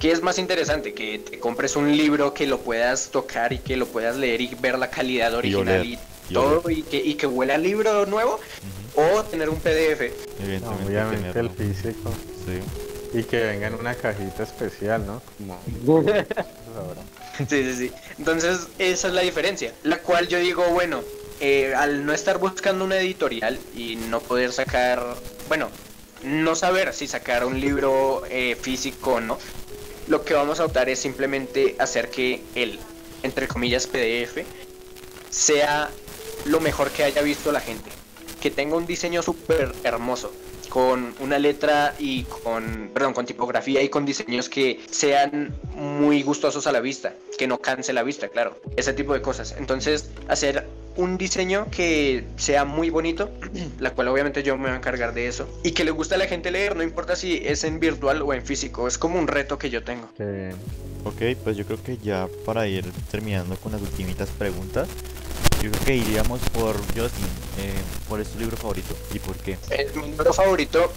¿qué 0.00 0.12
es 0.12 0.22
más 0.22 0.38
interesante? 0.38 0.94
Que 0.94 1.18
te 1.18 1.38
compres 1.38 1.76
un 1.76 1.96
libro 1.96 2.34
que 2.34 2.46
lo 2.46 2.60
puedas 2.60 3.10
tocar 3.10 3.52
y 3.52 3.58
que 3.58 3.76
lo 3.76 3.86
puedas 3.86 4.16
leer 4.16 4.40
y 4.40 4.54
ver 4.60 4.78
la 4.78 4.90
calidad 4.90 5.34
original 5.34 5.84
y, 5.84 5.98
y 6.28 6.34
todo 6.34 6.68
y 6.70 6.82
que, 6.82 6.96
y 6.98 7.14
que 7.14 7.26
huela 7.26 7.54
a 7.54 7.58
libro 7.58 8.06
nuevo 8.06 8.40
o 8.94 9.22
tener 9.24 9.48
un 9.48 9.58
PDF. 9.58 10.10
No, 10.62 10.70
obviamente 10.86 11.38
el 11.38 11.50
físico. 11.50 12.12
Sí. 12.46 13.18
Y 13.18 13.22
que 13.22 13.40
venga 13.44 13.68
en 13.68 13.74
una 13.74 13.94
cajita 13.94 14.42
especial, 14.42 15.06
¿no? 15.06 15.22
Como. 15.84 16.04
Sí, 17.36 17.46
sí, 17.48 17.74
sí. 17.74 17.92
Entonces, 18.16 18.68
esa 18.78 19.08
es 19.08 19.14
la 19.14 19.22
diferencia. 19.22 19.72
La 19.82 19.98
cual 19.98 20.28
yo 20.28 20.38
digo, 20.38 20.68
bueno, 20.68 21.00
eh, 21.40 21.74
al 21.74 22.06
no 22.06 22.12
estar 22.12 22.38
buscando 22.38 22.84
una 22.84 22.98
editorial 22.98 23.58
y 23.74 23.96
no 23.96 24.20
poder 24.20 24.52
sacar, 24.52 25.02
bueno, 25.48 25.68
no 26.22 26.54
saber 26.54 26.92
si 26.94 27.06
sacar 27.06 27.44
un 27.44 27.60
libro 27.60 28.22
eh, 28.30 28.56
físico 28.60 29.14
o 29.14 29.20
no, 29.20 29.38
lo 30.06 30.24
que 30.24 30.34
vamos 30.34 30.60
a 30.60 30.66
optar 30.66 30.88
es 30.88 30.98
simplemente 30.98 31.76
hacer 31.78 32.10
que 32.10 32.42
el, 32.54 32.78
entre 33.22 33.48
comillas, 33.48 33.86
PDF 33.86 34.44
sea 35.30 35.90
lo 36.44 36.60
mejor 36.60 36.90
que 36.90 37.04
haya 37.04 37.22
visto 37.22 37.52
la 37.52 37.60
gente. 37.60 37.90
Que 38.40 38.50
tenga 38.50 38.76
un 38.76 38.86
diseño 38.86 39.22
súper 39.22 39.74
hermoso, 39.84 40.32
con 40.74 41.14
una 41.20 41.38
letra 41.38 41.94
y 42.00 42.24
con, 42.24 42.90
perdón, 42.92 43.12
con 43.12 43.26
tipografía 43.26 43.80
y 43.80 43.88
con 43.88 44.04
diseños 44.04 44.48
que 44.48 44.80
sean 44.90 45.54
muy 45.76 46.24
gustosos 46.24 46.66
a 46.66 46.72
la 46.72 46.80
vista, 46.80 47.14
que 47.38 47.46
no 47.46 47.58
canse 47.58 47.92
la 47.92 48.02
vista, 48.02 48.26
claro, 48.26 48.58
ese 48.76 48.92
tipo 48.92 49.14
de 49.14 49.22
cosas. 49.22 49.54
Entonces, 49.56 50.10
hacer 50.26 50.66
un 50.96 51.16
diseño 51.16 51.68
que 51.70 52.24
sea 52.34 52.64
muy 52.64 52.90
bonito, 52.90 53.30
la 53.78 53.92
cual 53.92 54.08
obviamente 54.08 54.42
yo 54.42 54.56
me 54.56 54.64
voy 54.64 54.72
a 54.72 54.76
encargar 54.76 55.14
de 55.14 55.28
eso, 55.28 55.48
y 55.62 55.70
que 55.70 55.84
le 55.84 55.92
guste 55.92 56.16
a 56.16 56.18
la 56.18 56.26
gente 56.26 56.50
leer, 56.50 56.74
no 56.74 56.82
importa 56.82 57.14
si 57.14 57.40
es 57.44 57.62
en 57.62 57.78
virtual 57.78 58.22
o 58.22 58.34
en 58.34 58.44
físico, 58.44 58.88
es 58.88 58.98
como 58.98 59.16
un 59.16 59.28
reto 59.28 59.56
que 59.56 59.70
yo 59.70 59.84
tengo. 59.84 60.08
Qué 60.16 60.24
bien. 60.24 60.56
Ok, 61.04 61.38
pues 61.44 61.56
yo 61.56 61.64
creo 61.66 61.80
que 61.84 61.98
ya 61.98 62.26
para 62.44 62.66
ir 62.66 62.84
terminando 63.12 63.54
con 63.58 63.70
las 63.70 63.80
ultimitas 63.80 64.28
preguntas, 64.30 64.88
yo 65.64 65.70
creo 65.70 65.84
que 65.84 65.96
iríamos 65.96 66.40
por 66.50 66.76
Justin. 66.88 67.24
Eh, 67.58 67.72
¿Cuál 68.08 68.20
es 68.20 68.28
tu 68.28 68.38
libro 68.38 68.56
favorito 68.56 68.94
y 69.14 69.18
por 69.18 69.36
qué? 69.38 69.56
Eh, 69.70 69.90
mi 69.94 70.08
libro 70.08 70.32
favorito, 70.32 70.92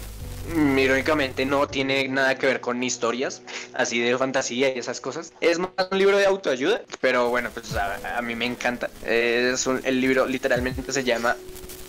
mm, 0.54 0.78
irónicamente, 0.78 1.46
no 1.46 1.66
tiene 1.66 2.06
nada 2.08 2.36
que 2.36 2.46
ver 2.46 2.60
con 2.60 2.82
historias, 2.82 3.40
así 3.72 3.98
de 3.98 4.16
fantasía 4.18 4.74
y 4.74 4.78
esas 4.78 5.00
cosas. 5.00 5.32
Es 5.40 5.58
más 5.58 5.70
un 5.90 5.98
libro 5.98 6.18
de 6.18 6.26
autoayuda, 6.26 6.82
pero 7.00 7.30
bueno, 7.30 7.50
pues 7.52 7.74
a, 7.74 8.20
mí 8.20 8.34
me 8.34 8.44
encanta. 8.44 8.90
Es 9.06 9.66
un- 9.66 9.80
el 9.84 10.00
libro 10.00 10.26
literalmente 10.26 10.92
se 10.92 11.02
llama... 11.02 11.34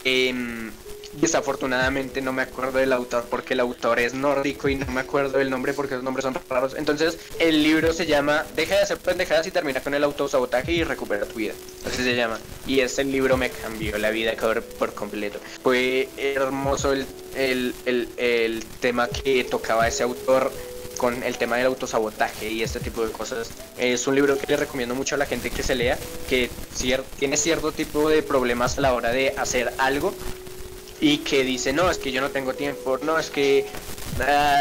em, 0.05 0.71
desafortunadamente 1.13 2.21
no 2.21 2.33
me 2.33 2.41
acuerdo 2.41 2.79
del 2.79 2.93
autor 2.93 3.25
porque 3.29 3.53
el 3.53 3.59
autor 3.59 3.99
es 3.99 4.13
nórdico 4.13 4.69
y 4.69 4.75
no 4.75 4.85
me 4.91 5.01
acuerdo 5.01 5.37
del 5.37 5.49
nombre 5.49 5.73
porque 5.73 5.95
los 5.95 6.03
nombres 6.03 6.23
son 6.23 6.37
raros. 6.49 6.75
Entonces 6.77 7.17
el 7.39 7.63
libro 7.63 7.93
se 7.93 8.05
llama 8.05 8.45
Deja 8.55 8.75
de 8.75 8.81
hacer 8.81 8.97
pendejadas 8.97 9.47
y 9.47 9.51
termina 9.51 9.81
con 9.81 9.93
el 9.93 10.03
autosabotaje 10.03 10.71
y 10.71 10.83
recupera 10.83 11.25
tu 11.25 11.35
vida. 11.35 11.53
Así 11.85 12.03
se 12.03 12.15
llama. 12.15 12.39
Y 12.67 12.81
ese 12.81 13.03
libro 13.03 13.37
me 13.37 13.49
cambió 13.49 13.97
la 13.97 14.09
vida 14.11 14.33
por, 14.77 14.93
completo. 14.93 15.39
Fue 15.63 16.09
hermoso 16.17 16.93
el, 16.93 17.05
el, 17.35 17.73
el, 17.85 18.09
el 18.17 18.63
tema 18.79 19.07
que 19.07 19.43
tocaba 19.43 19.87
ese 19.87 20.03
autor. 20.03 20.51
con 20.99 21.23
el 21.23 21.37
tema 21.37 21.55
del 21.55 21.67
autosabotaje 21.67 22.51
y 22.51 22.61
este 22.61 22.81
tipo 22.81 23.05
de 23.05 23.11
cosas. 23.13 23.51
Es 23.77 24.05
un 24.05 24.15
libro 24.15 24.37
que 24.37 24.45
le 24.47 24.57
recomiendo 24.57 24.95
mucho 24.95 25.15
a 25.15 25.17
la 25.17 25.25
gente 25.25 25.49
que 25.49 25.63
se 25.63 25.73
lea, 25.73 25.97
que 26.27 26.49
tiene 27.17 27.37
cierto 27.37 27.71
tipo 27.71 28.09
de 28.09 28.21
problemas 28.21 28.77
a 28.77 28.81
la 28.81 28.93
hora 28.93 29.09
de 29.11 29.33
hacer 29.37 29.73
algo 29.77 30.13
y 31.01 31.19
que 31.19 31.43
dice, 31.43 31.73
no, 31.73 31.89
es 31.89 31.97
que 31.97 32.11
yo 32.11 32.21
no 32.21 32.29
tengo 32.29 32.53
tiempo, 32.53 32.97
no, 32.99 33.17
es 33.17 33.29
que 33.29 33.65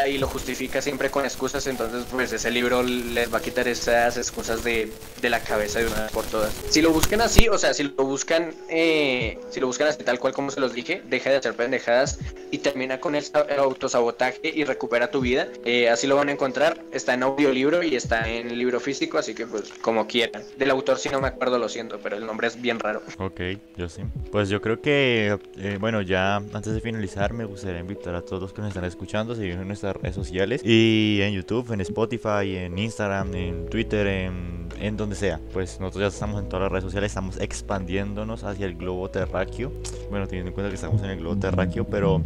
y 0.09 0.19
lo 0.19 0.27
justifica 0.27 0.81
siempre 0.81 1.11
con 1.11 1.25
excusas, 1.25 1.67
entonces 1.67 2.05
pues 2.11 2.33
ese 2.33 2.51
libro 2.51 2.83
les 2.83 3.33
va 3.33 3.39
a 3.39 3.43
quitar 3.43 3.69
esas 3.69 4.17
excusas 4.17 4.65
de, 4.65 4.91
de 5.21 5.31
la 5.31 5.41
cabeza 5.41 5.81
de 5.81 5.87
una 5.87 6.03
vez 6.03 6.13
por 6.13 6.25
todas. 6.27 6.53
Si 6.69 6.83
lo 6.83 6.93
buscan 6.93 7.21
así, 7.21 7.49
o 7.49 7.59
sea, 7.59 7.75
si 7.75 7.85
lo 7.85 8.05
buscan, 8.05 8.53
eh, 8.69 9.39
si 9.51 9.61
lo 9.61 9.67
buscan 9.67 9.89
así 9.89 10.03
tal 10.03 10.19
cual 10.19 10.33
como 10.33 10.51
se 10.51 10.61
los 10.61 10.73
dije, 10.73 11.03
deja 11.09 11.31
de 11.31 11.37
hacer 11.37 11.55
pendejadas 11.55 12.19
y 12.51 12.59
termina 12.59 13.01
con 13.01 13.15
el, 13.15 13.25
autosabotaje 13.59 14.41
y 14.43 14.65
recupera 14.65 15.11
tu 15.11 15.21
vida. 15.21 15.49
Eh, 15.65 15.89
así 15.89 16.07
lo 16.07 16.17
van 16.17 16.29
a 16.29 16.33
encontrar, 16.33 16.83
está 16.93 17.15
en 17.15 17.23
audiolibro 17.23 17.83
y 17.83 17.97
está 17.97 18.29
en 18.29 18.59
libro 18.59 18.81
físico, 18.81 19.19
así 19.19 19.35
que 19.35 19.47
pues 19.47 19.73
como 19.81 20.07
quieran. 20.07 20.43
Del 20.57 20.71
autor 20.71 20.99
si 20.99 21.09
no 21.09 21.21
me 21.21 21.29
acuerdo, 21.29 21.59
lo 21.59 21.69
siento, 21.69 21.99
pero 22.03 22.17
el 22.17 22.27
nombre 22.27 22.49
es 22.49 22.61
bien 22.61 22.79
raro. 22.79 23.03
Ok, 23.19 23.41
yo 23.77 23.89
sí. 23.89 24.03
Pues 24.31 24.49
yo 24.49 24.61
creo 24.61 24.81
que, 24.81 25.39
eh, 25.57 25.77
bueno, 25.81 26.03
ya 26.03 26.37
antes 26.37 26.73
de 26.73 26.81
finalizar 26.81 27.33
me 27.33 27.45
gustaría 27.45 27.81
invitar 27.81 28.15
a 28.15 28.23
todos 28.23 28.43
los 28.43 28.53
que 28.53 28.61
nos 28.61 28.69
están 28.69 28.85
escuchando, 28.85 29.35
en 29.39 29.67
nuestras 29.67 29.97
redes 29.97 30.15
sociales 30.15 30.63
y 30.65 31.21
en 31.23 31.33
YouTube, 31.33 31.73
en 31.73 31.81
Spotify, 31.81 32.57
en 32.57 32.79
Instagram, 32.79 33.35
en 33.35 33.67
Twitter, 33.67 34.07
en, 34.07 34.69
en 34.81 34.97
donde 34.97 35.17
sea. 35.17 35.41
Pues 35.53 35.81
nosotros 35.81 36.03
ya 36.03 36.09
estamos 36.09 36.43
en 36.43 36.49
todas 36.49 36.63
las 36.65 36.73
redes 36.73 36.85
sociales, 36.85 37.11
estamos 37.11 37.41
expandiéndonos 37.41 38.45
hacia 38.45 38.67
el 38.67 38.75
globo 38.75 39.09
terráqueo. 39.11 39.73
Bueno, 40.11 40.27
teniendo 40.27 40.49
en 40.49 40.55
cuenta 40.55 40.69
que 40.69 40.77
estamos 40.77 41.03
en 41.03 41.11
el 41.11 41.19
globo 41.19 41.37
terráqueo, 41.37 41.85
pero, 41.85 42.23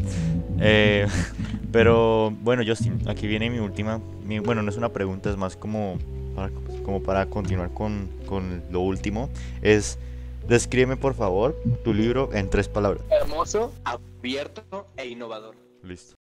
eh, 0.60 1.06
pero 1.72 2.32
bueno, 2.42 2.62
Justin, 2.66 3.00
aquí 3.08 3.26
viene 3.26 3.50
mi 3.50 3.58
última, 3.58 4.00
bueno, 4.44 4.62
no 4.62 4.70
es 4.70 4.76
una 4.76 4.92
pregunta, 4.92 5.30
es 5.30 5.36
más 5.36 5.56
como 5.56 5.98
para, 6.34 6.50
como 6.84 7.02
para 7.02 7.26
continuar 7.26 7.72
con, 7.72 8.08
con 8.26 8.62
lo 8.70 8.80
último. 8.80 9.28
Es 9.60 9.98
Descríbeme 10.48 10.96
por 10.96 11.14
favor 11.14 11.56
tu 11.84 11.94
libro 11.94 12.30
en 12.32 12.50
tres 12.50 12.68
palabras. 12.68 13.02
Hermoso, 13.10 13.72
abierto 13.84 14.88
e 14.96 15.06
innovador. 15.06 15.54
Listo. 15.82 16.21